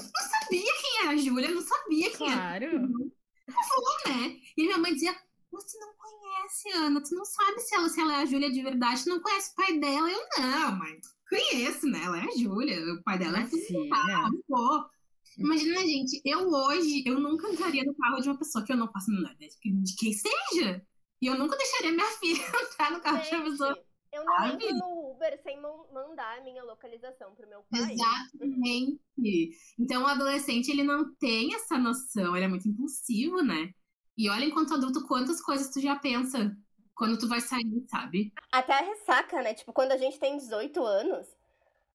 [0.00, 2.64] Não sabia quem era a Júlia, não sabia quem claro.
[2.64, 2.70] era.
[2.70, 3.12] Claro
[3.50, 4.36] falou, né?
[4.56, 5.14] E minha mãe dizia,
[5.50, 8.62] você não conhece Ana, tu não sabe se ela, se ela é a Júlia de
[8.62, 10.10] verdade, tu não conhece o pai dela.
[10.10, 12.00] Eu, não, mãe, conheço, né?
[12.04, 13.88] Ela é a Júlia, o pai dela é assim,
[14.48, 14.90] pô.
[15.38, 18.90] Imagina, gente, eu hoje, eu nunca entraria no carro de uma pessoa que eu não
[18.90, 20.84] faço nada de quem seja.
[21.20, 23.84] E eu nunca deixaria minha filha entrar no carro gente, de pessoa.
[24.12, 27.92] Eu não entro no Uber sem mandar a minha localização pro meu pai.
[27.92, 29.50] Exatamente.
[29.78, 33.72] Então o adolescente ele não tem essa noção, ele é muito impulsivo, né?
[34.18, 36.56] E olha enquanto adulto quantas coisas tu já pensa
[36.94, 38.32] quando tu vai sair, sabe?
[38.50, 39.54] Até a ressaca, né?
[39.54, 41.26] Tipo, quando a gente tem 18 anos,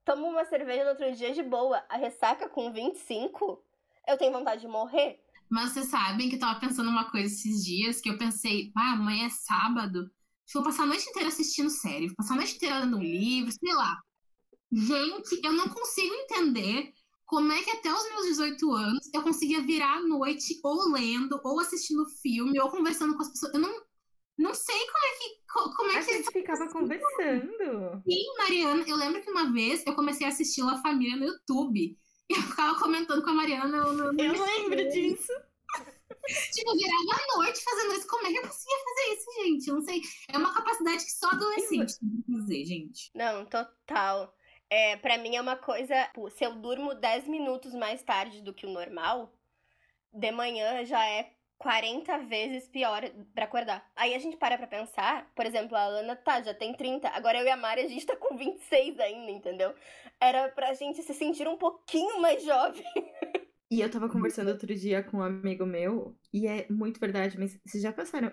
[0.06, 1.84] toma uma cerveja no outro dia de boa.
[1.90, 3.62] A ressaca com 25,
[4.08, 5.20] eu tenho vontade de morrer.
[5.50, 8.94] Mas vocês sabem que eu tava pensando uma coisa esses dias que eu pensei, ah,
[8.94, 10.10] amanhã é sábado.
[10.54, 13.52] Vou passar a noite inteira assistindo série, vou passar a noite inteira lendo um livro,
[13.52, 14.00] sei lá.
[14.72, 16.94] Gente, eu não consigo entender
[17.26, 21.40] como é que até os meus 18 anos eu conseguia virar à noite ou lendo,
[21.44, 23.54] ou assistindo filme, ou conversando com as pessoas.
[23.54, 23.84] Eu não,
[24.38, 25.46] não sei como é que.
[25.76, 28.04] Como é a que gente ficava conversando.
[28.08, 31.98] Sim, Mariana, eu lembro que uma vez eu comecei a assistir La Família no YouTube.
[32.30, 35.32] Eu ficava comentando com a Mariana no, no eu lembro disso.
[36.54, 38.08] tipo, virava à noite fazendo isso.
[38.08, 39.68] Como é que eu conseguia fazer isso, gente?
[39.68, 40.02] Eu não sei.
[40.30, 43.12] É uma capacidade que só adolescente tem que fazer, gente.
[43.14, 44.36] Não, total.
[44.70, 46.10] É, para mim é uma coisa.
[46.36, 49.32] Se eu durmo 10 minutos mais tarde do que o normal,
[50.12, 53.02] de manhã já é 40 vezes pior
[53.34, 53.90] para acordar.
[53.96, 57.40] Aí a gente para pra pensar, por exemplo, a Ana tá, já tem 30, agora
[57.40, 59.74] eu e a Mari a gente tá com 26 ainda, entendeu?
[60.20, 62.84] Era pra gente se sentir um pouquinho mais jovem.
[63.72, 67.60] E eu tava conversando outro dia com um amigo meu, e é muito verdade, mas
[67.66, 68.32] vocês já passaram,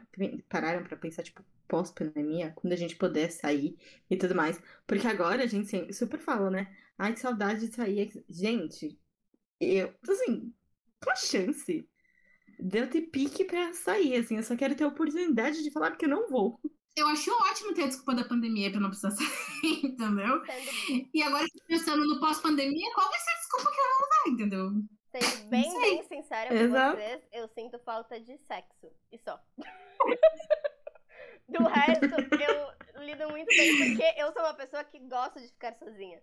[0.49, 3.77] pararam pra pensar, tipo, pós-pandemia, quando a gente puder sair
[4.11, 4.61] e tudo mais?
[4.87, 6.77] Porque agora a gente super fala, né?
[6.99, 8.13] Ai, que saudade de sair.
[8.29, 9.01] Gente,
[9.59, 10.55] eu, assim,
[11.03, 11.89] qual a chance
[12.63, 14.37] de eu ter pique pra sair, assim?
[14.37, 16.61] Eu só quero ter a oportunidade de falar porque eu não vou.
[16.95, 20.43] Eu acho ótimo ter a desculpa da pandemia pra não precisar sair, entendeu?
[21.13, 24.71] E agora, pensando no pós-pandemia, qual vai ser a desculpa que eu vou usar, entendeu?
[25.11, 26.97] Sendo bem, bem sincera com Exato.
[26.97, 28.93] vocês, eu sinto falta de sexo.
[29.11, 29.39] E só.
[31.49, 35.75] Do resto, eu lido muito bem, porque eu sou uma pessoa que gosta de ficar
[35.75, 36.23] sozinha.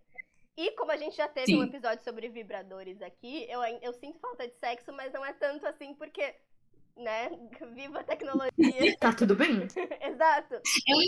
[0.59, 1.59] E como a gente já teve Sim.
[1.59, 5.65] um episódio sobre vibradores aqui, eu, eu sinto falta de sexo, mas não é tanto
[5.65, 6.35] assim, porque,
[6.97, 7.29] né,
[7.73, 8.51] viva a tecnologia.
[8.99, 9.53] tá tudo bem?
[10.03, 10.55] Exato.
[10.85, 10.99] Eu,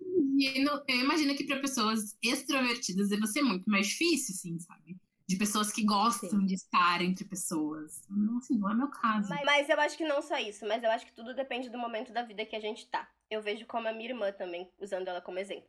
[0.00, 4.96] imagino, eu imagino que para pessoas extrovertidas deve ser muito mais difícil, assim, sabe?
[5.28, 6.46] de pessoas que gostam Sim.
[6.46, 8.02] de estar entre pessoas.
[8.08, 9.28] Não, assim, não é meu caso.
[9.28, 11.76] Mas, mas, eu acho que não só isso, mas eu acho que tudo depende do
[11.76, 13.06] momento da vida que a gente tá.
[13.30, 15.68] Eu vejo como a minha irmã também, usando ela como exemplo.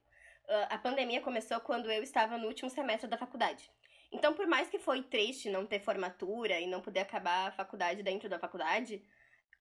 [0.50, 3.70] Uh, a pandemia começou quando eu estava no último semestre da faculdade.
[4.12, 8.02] Então, por mais que foi triste não ter formatura e não poder acabar a faculdade
[8.02, 9.04] dentro da faculdade,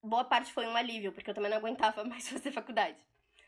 [0.02, 2.96] boa parte foi um alívio, porque eu também não aguentava mais fazer faculdade.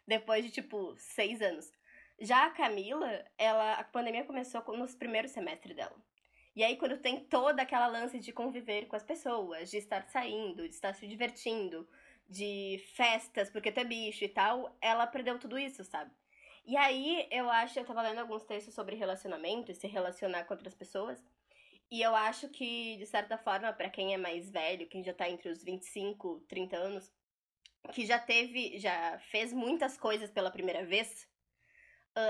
[0.06, 1.72] Depois de, tipo, seis anos.
[2.20, 5.96] Já a Camila, ela, a pandemia começou nos primeiros semestres dela.
[6.54, 10.68] E aí, quando tem toda aquela lance de conviver com as pessoas, de estar saindo,
[10.68, 11.88] de estar se divertindo,
[12.28, 16.10] de festas, porque tu é bicho e tal, ela perdeu tudo isso, sabe?
[16.70, 20.54] E aí, eu acho, eu tava lendo alguns textos sobre relacionamento e se relacionar com
[20.54, 21.20] outras pessoas.
[21.90, 25.28] E eu acho que, de certa forma, para quem é mais velho, quem já tá
[25.28, 27.12] entre os 25, 30 anos,
[27.92, 31.28] que já teve, já fez muitas coisas pela primeira vez,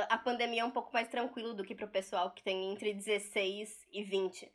[0.08, 3.88] a pandemia é um pouco mais tranquilo do que pro pessoal que tem entre 16
[3.92, 4.50] e 20.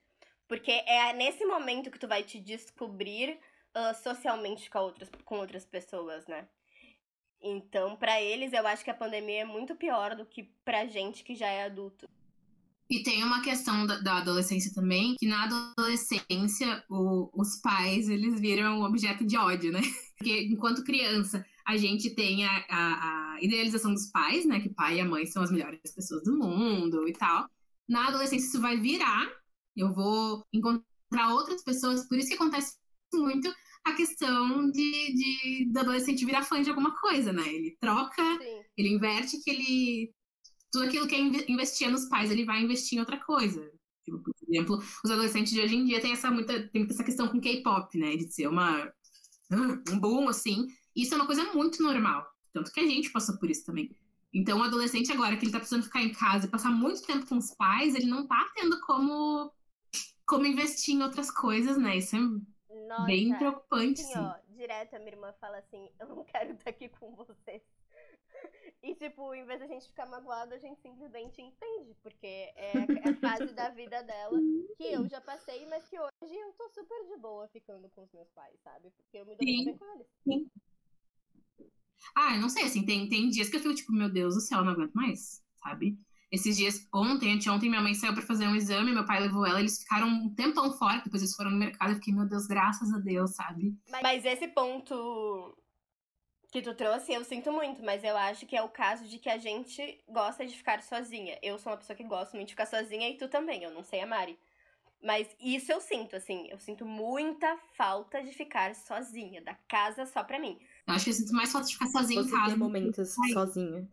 [0.47, 3.39] Porque é nesse momento que tu vai te descobrir
[3.77, 6.49] uh, socialmente com outras, com outras pessoas, né?
[7.41, 11.23] Então, para eles, eu acho que a pandemia é muito pior do que pra gente
[11.23, 12.07] que já é adulto.
[12.89, 18.81] E tem uma questão da, adolescência também, que na adolescência o, os pais eles viram
[18.81, 19.81] objeto de ódio, né?
[20.17, 24.59] Porque enquanto criança a gente tem a, a, a, idealização dos pais, né?
[24.59, 27.49] Que pai e a mãe são as melhores pessoas do mundo e tal.
[27.88, 29.31] Na adolescência isso vai virar,
[29.75, 32.77] eu vou encontrar outras pessoas, por isso que acontece
[33.13, 33.51] muito
[33.86, 37.47] a questão de, de do adolescente virar fã de alguma coisa, né?
[37.47, 38.61] Ele troca, Sim.
[38.75, 40.13] ele inverte que ele
[40.71, 43.71] tudo aquilo que é investia nos pais, ele vai investir em outra coisa.
[44.03, 47.29] Tipo, por exemplo, os adolescentes de hoje em dia têm essa muita, tem essa questão
[47.29, 48.17] com K-pop, né?
[48.17, 48.91] De ser uma,
[49.89, 50.67] um boom, assim.
[50.95, 52.25] Isso é uma coisa muito normal.
[52.53, 53.95] Tanto que a gente passou por isso também.
[54.33, 57.25] Então, o adolescente agora, que ele tá precisando ficar em casa e passar muito tempo
[57.25, 59.49] com os pais, ele não tá tendo como,
[60.25, 61.97] como investir em outras coisas, né?
[61.97, 62.19] Isso é
[62.88, 64.01] Nossa, bem preocupante.
[64.01, 67.61] Sim, ó, direto a minha irmã fala assim, eu não quero estar aqui com vocês.
[68.83, 73.15] E, tipo, em vez da gente ficar magoado, a gente simplesmente entende, porque é a
[73.15, 74.39] fase da vida dela
[74.77, 78.11] que eu já passei, mas que hoje eu tô super de boa ficando com os
[78.11, 78.91] meus pais, sabe?
[78.91, 80.07] Porque eu me dou sim, bem com eles.
[80.23, 80.51] Sim.
[82.15, 84.41] Ah, eu não sei, assim, tem, tem dias que eu fico tipo, meu Deus do
[84.41, 85.97] céu, não aguento mais, sabe?
[86.36, 89.61] Esses dias, ontem, anteontem, minha mãe saiu pra fazer um exame, meu pai levou ela,
[89.61, 92.93] eles ficaram um tempão fora, depois eles foram no mercado, eu fiquei, meu Deus, graças
[92.93, 93.73] a Deus, sabe?
[94.03, 95.57] Mas esse ponto
[96.51, 99.29] que tu trouxe, eu sinto muito, mas eu acho que é o caso de que
[99.29, 101.39] a gente gosta de ficar sozinha.
[101.41, 103.81] Eu sou uma pessoa que gosta muito de ficar sozinha e tu também, eu não
[103.81, 104.38] sei a Mari.
[105.01, 110.21] Mas isso eu sinto, assim, eu sinto muita falta de ficar sozinha, da casa só
[110.21, 110.59] pra mim.
[110.86, 112.49] Eu acho que eu sinto mais falta de ficar sozinha Você em casa.
[112.49, 113.88] Tem momentos sozinha.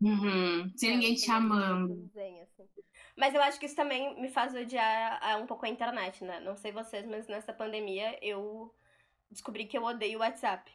[0.00, 0.72] Uhum.
[0.76, 2.10] Sem é, ninguém te amando.
[2.14, 2.68] assim.
[3.16, 6.40] Mas eu acho que isso também me faz odiar um pouco a internet, né?
[6.40, 8.74] Não sei vocês, mas nessa pandemia eu
[9.30, 10.70] descobri que eu odeio o WhatsApp.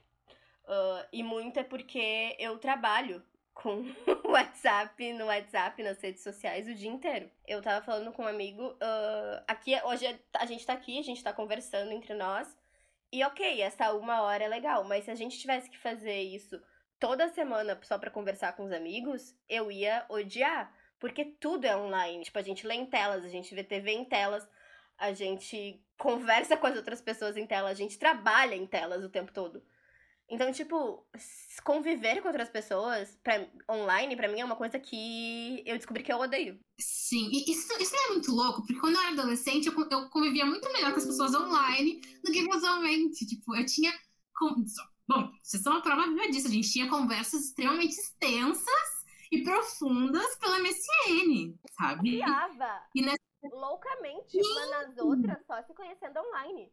[0.66, 3.84] Uh, e muito é porque eu trabalho com
[4.24, 7.30] o WhatsApp, no WhatsApp, nas redes sociais o dia inteiro.
[7.46, 11.24] Eu tava falando com um amigo, uh, aqui, hoje a gente tá aqui, a gente
[11.24, 12.56] tá conversando entre nós,
[13.12, 16.62] e ok, essa uma hora é legal, mas se a gente tivesse que fazer isso
[17.00, 22.24] toda semana só para conversar com os amigos, eu ia odiar, porque tudo é online.
[22.24, 24.48] Tipo, a gente lê em telas, a gente vê TV em telas,
[24.98, 29.10] a gente conversa com as outras pessoas em telas, a gente trabalha em telas o
[29.10, 29.64] tempo todo.
[30.32, 31.04] Então, tipo,
[31.64, 36.14] conviver com outras pessoas pra, online, pra mim, é uma coisa que eu descobri que
[36.14, 36.60] eu odeio.
[36.80, 40.46] Sim, e isso, isso é muito louco, porque quando eu era adolescente, eu, eu convivia
[40.46, 43.26] muito melhor com as pessoas online do que casualmente.
[43.26, 43.92] Tipo, eu tinha.
[45.10, 46.46] Bom, vocês são uma prova viva disso.
[46.46, 52.18] A gente tinha conversas extremamente extensas e profundas pela MSN, sabe?
[52.18, 53.18] Criava e nessa...
[53.52, 54.52] loucamente Sim.
[54.52, 56.72] uma nas outras, só se conhecendo online.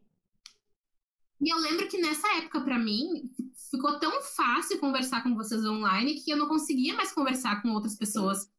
[1.41, 3.23] E eu lembro que nessa época, para mim,
[3.71, 7.95] ficou tão fácil conversar com vocês online que eu não conseguia mais conversar com outras
[7.95, 8.51] pessoas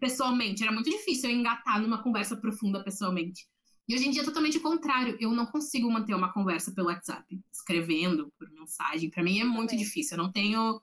[0.00, 0.62] pessoalmente.
[0.62, 3.46] Era muito difícil eu engatar numa conversa profunda pessoalmente.
[3.90, 5.18] E hoje em dia é totalmente o contrário.
[5.20, 9.10] Eu não consigo manter uma conversa pelo WhatsApp, escrevendo por mensagem.
[9.10, 9.84] Para mim é muito Também.
[9.84, 10.16] difícil.
[10.16, 10.80] Eu não tenho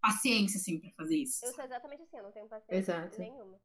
[0.00, 1.44] paciência, assim, pra fazer isso.
[1.44, 3.18] Eu sou exatamente assim, eu não tenho paciência Exato.
[3.20, 3.60] nenhuma.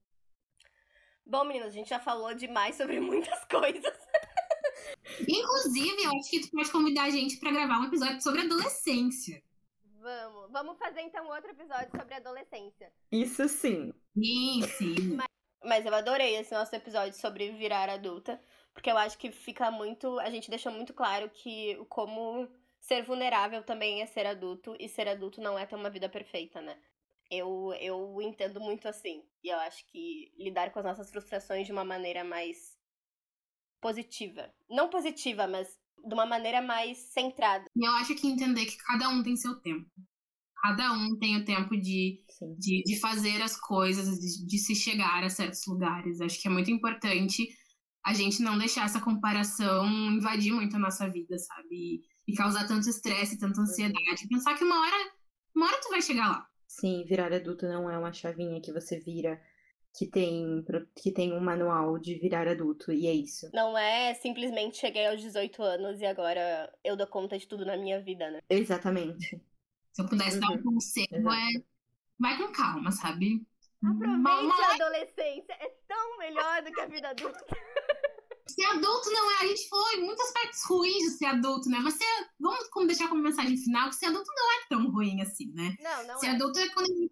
[1.23, 3.93] Bom, meninas, a gente já falou demais sobre muitas coisas.
[5.19, 9.43] Inclusive, eu acho que tu pode convidar a gente para gravar um episódio sobre adolescência.
[10.01, 10.51] Vamos.
[10.51, 12.91] Vamos fazer então outro episódio sobre adolescência.
[13.11, 13.93] Isso sim.
[14.17, 15.15] Sim, sim.
[15.15, 15.27] Mas,
[15.63, 18.41] mas eu adorei esse nosso episódio sobre virar adulta,
[18.79, 20.17] porque eu acho que fica muito.
[20.19, 22.47] A gente deixou muito claro que como
[22.79, 26.61] ser vulnerável também é ser adulto, e ser adulto não é ter uma vida perfeita,
[26.61, 26.77] né?
[27.29, 29.21] Eu, eu entendo muito assim.
[29.43, 32.77] E eu acho que lidar com as nossas frustrações de uma maneira mais
[33.81, 34.49] positiva.
[34.69, 35.67] Não positiva, mas
[36.07, 37.65] de uma maneira mais centrada.
[37.75, 39.89] E eu acho que entender que cada um tem seu tempo.
[40.61, 42.23] Cada um tem o tempo de,
[42.57, 46.21] de, de, fazer as coisas, de, de se chegar a certos lugares.
[46.21, 47.47] Acho que é muito importante
[48.05, 52.01] a gente não deixar essa comparação invadir muito a nossa vida, sabe?
[52.27, 54.27] E causar tanto estresse, tanta ansiedade.
[54.27, 55.11] Pensar que uma hora,
[55.55, 56.47] uma hora tu vai chegar lá.
[56.67, 59.41] Sim, virar adulto não é uma chavinha que você vira
[59.97, 60.63] que tem,
[60.95, 63.49] que tem um manual de virar adulto, e é isso.
[63.53, 67.75] Não é simplesmente cheguei aos 18 anos e agora eu dou conta de tudo na
[67.75, 68.39] minha vida, né?
[68.49, 69.41] Exatamente.
[69.91, 70.41] Se eu pudesse uhum.
[70.41, 70.63] dar um uhum.
[70.63, 71.63] conselho, é
[72.19, 73.45] vai com calma, sabe?
[73.83, 77.45] Aproveite a adolescência, é tão melhor do que a vida adulta.
[78.53, 79.35] Ser adulto não é.
[79.43, 81.79] A gente falou em muitos aspectos ruins de ser adulto, né?
[81.79, 82.05] Mas ser,
[82.39, 85.75] vamos deixar como mensagem final que ser adulto não é tão ruim assim, né?
[85.79, 86.29] Não, não ser é.
[86.31, 87.11] adulto é quando a, gente,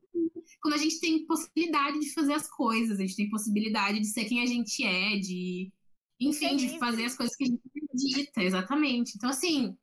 [0.62, 4.26] quando a gente tem possibilidade de fazer as coisas, a gente tem possibilidade de ser
[4.26, 5.72] quem a gente é, de.
[6.20, 9.14] Enfim, de fazer as coisas que a gente acredita, exatamente.
[9.16, 9.78] Então, assim,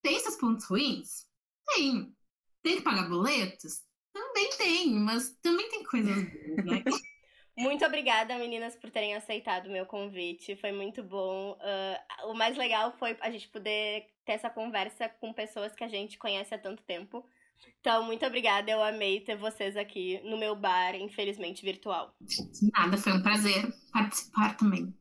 [0.00, 1.26] tem esses pontos ruins?
[1.66, 2.14] Tem.
[2.62, 3.82] Tem que pagar boletos?
[4.12, 6.84] Também tem, mas também tem coisas boas, né?
[7.56, 10.56] Muito obrigada, meninas, por terem aceitado o meu convite.
[10.56, 11.52] Foi muito bom.
[11.52, 15.88] Uh, o mais legal foi a gente poder ter essa conversa com pessoas que a
[15.88, 17.24] gente conhece há tanto tempo.
[17.80, 18.70] Então, muito obrigada.
[18.70, 22.14] Eu amei ter vocês aqui no meu bar, infelizmente virtual.
[22.76, 24.92] Nada, foi um prazer participar também.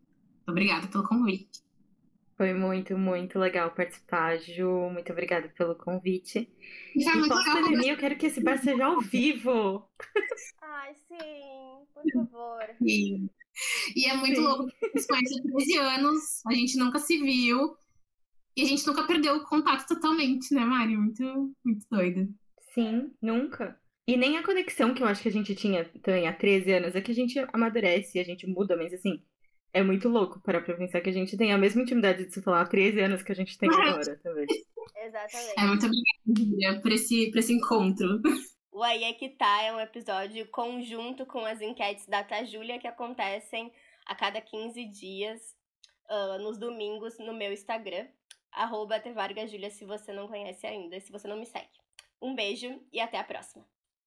[0.48, 1.63] Obrigada pelo convite.
[2.36, 4.90] Foi muito, muito legal participar, Ju.
[4.90, 6.50] Muito obrigada pelo convite.
[6.96, 9.88] E e pós-pandemia, eu quero que esse bar seja ao vivo.
[10.62, 12.66] Ai, sim, por favor.
[12.82, 13.30] Sim.
[13.96, 14.42] E é muito sim.
[14.42, 14.72] louco.
[15.08, 17.76] Conhece há 13 anos, a gente nunca se viu.
[18.56, 20.96] E a gente nunca perdeu o contato totalmente, né, Mari?
[20.96, 22.28] Muito, muito doido.
[22.74, 23.80] Sim, nunca.
[24.08, 26.96] E nem a conexão que eu acho que a gente tinha também há 13 anos.
[26.96, 29.24] É que a gente amadurece, a gente muda, mas assim,
[29.74, 32.42] é muito louco para pra pensar que a gente tem a mesma intimidade de se
[32.42, 34.46] falar há 13 anos que a gente tem agora também.
[34.96, 35.60] Exatamente.
[35.60, 35.86] É muito
[36.28, 38.22] obrigada por esse, por esse encontro.
[38.72, 42.88] O Aí é que tá é um episódio conjunto com as enquetes da Tajúlia que
[42.88, 43.72] acontecem
[44.06, 45.56] a cada 15 dias,
[46.10, 48.08] uh, nos domingos, no meu Instagram,
[48.52, 49.02] arroba
[49.70, 51.68] se você não conhece ainda, se você não me segue.
[52.22, 53.66] Um beijo e até a próxima.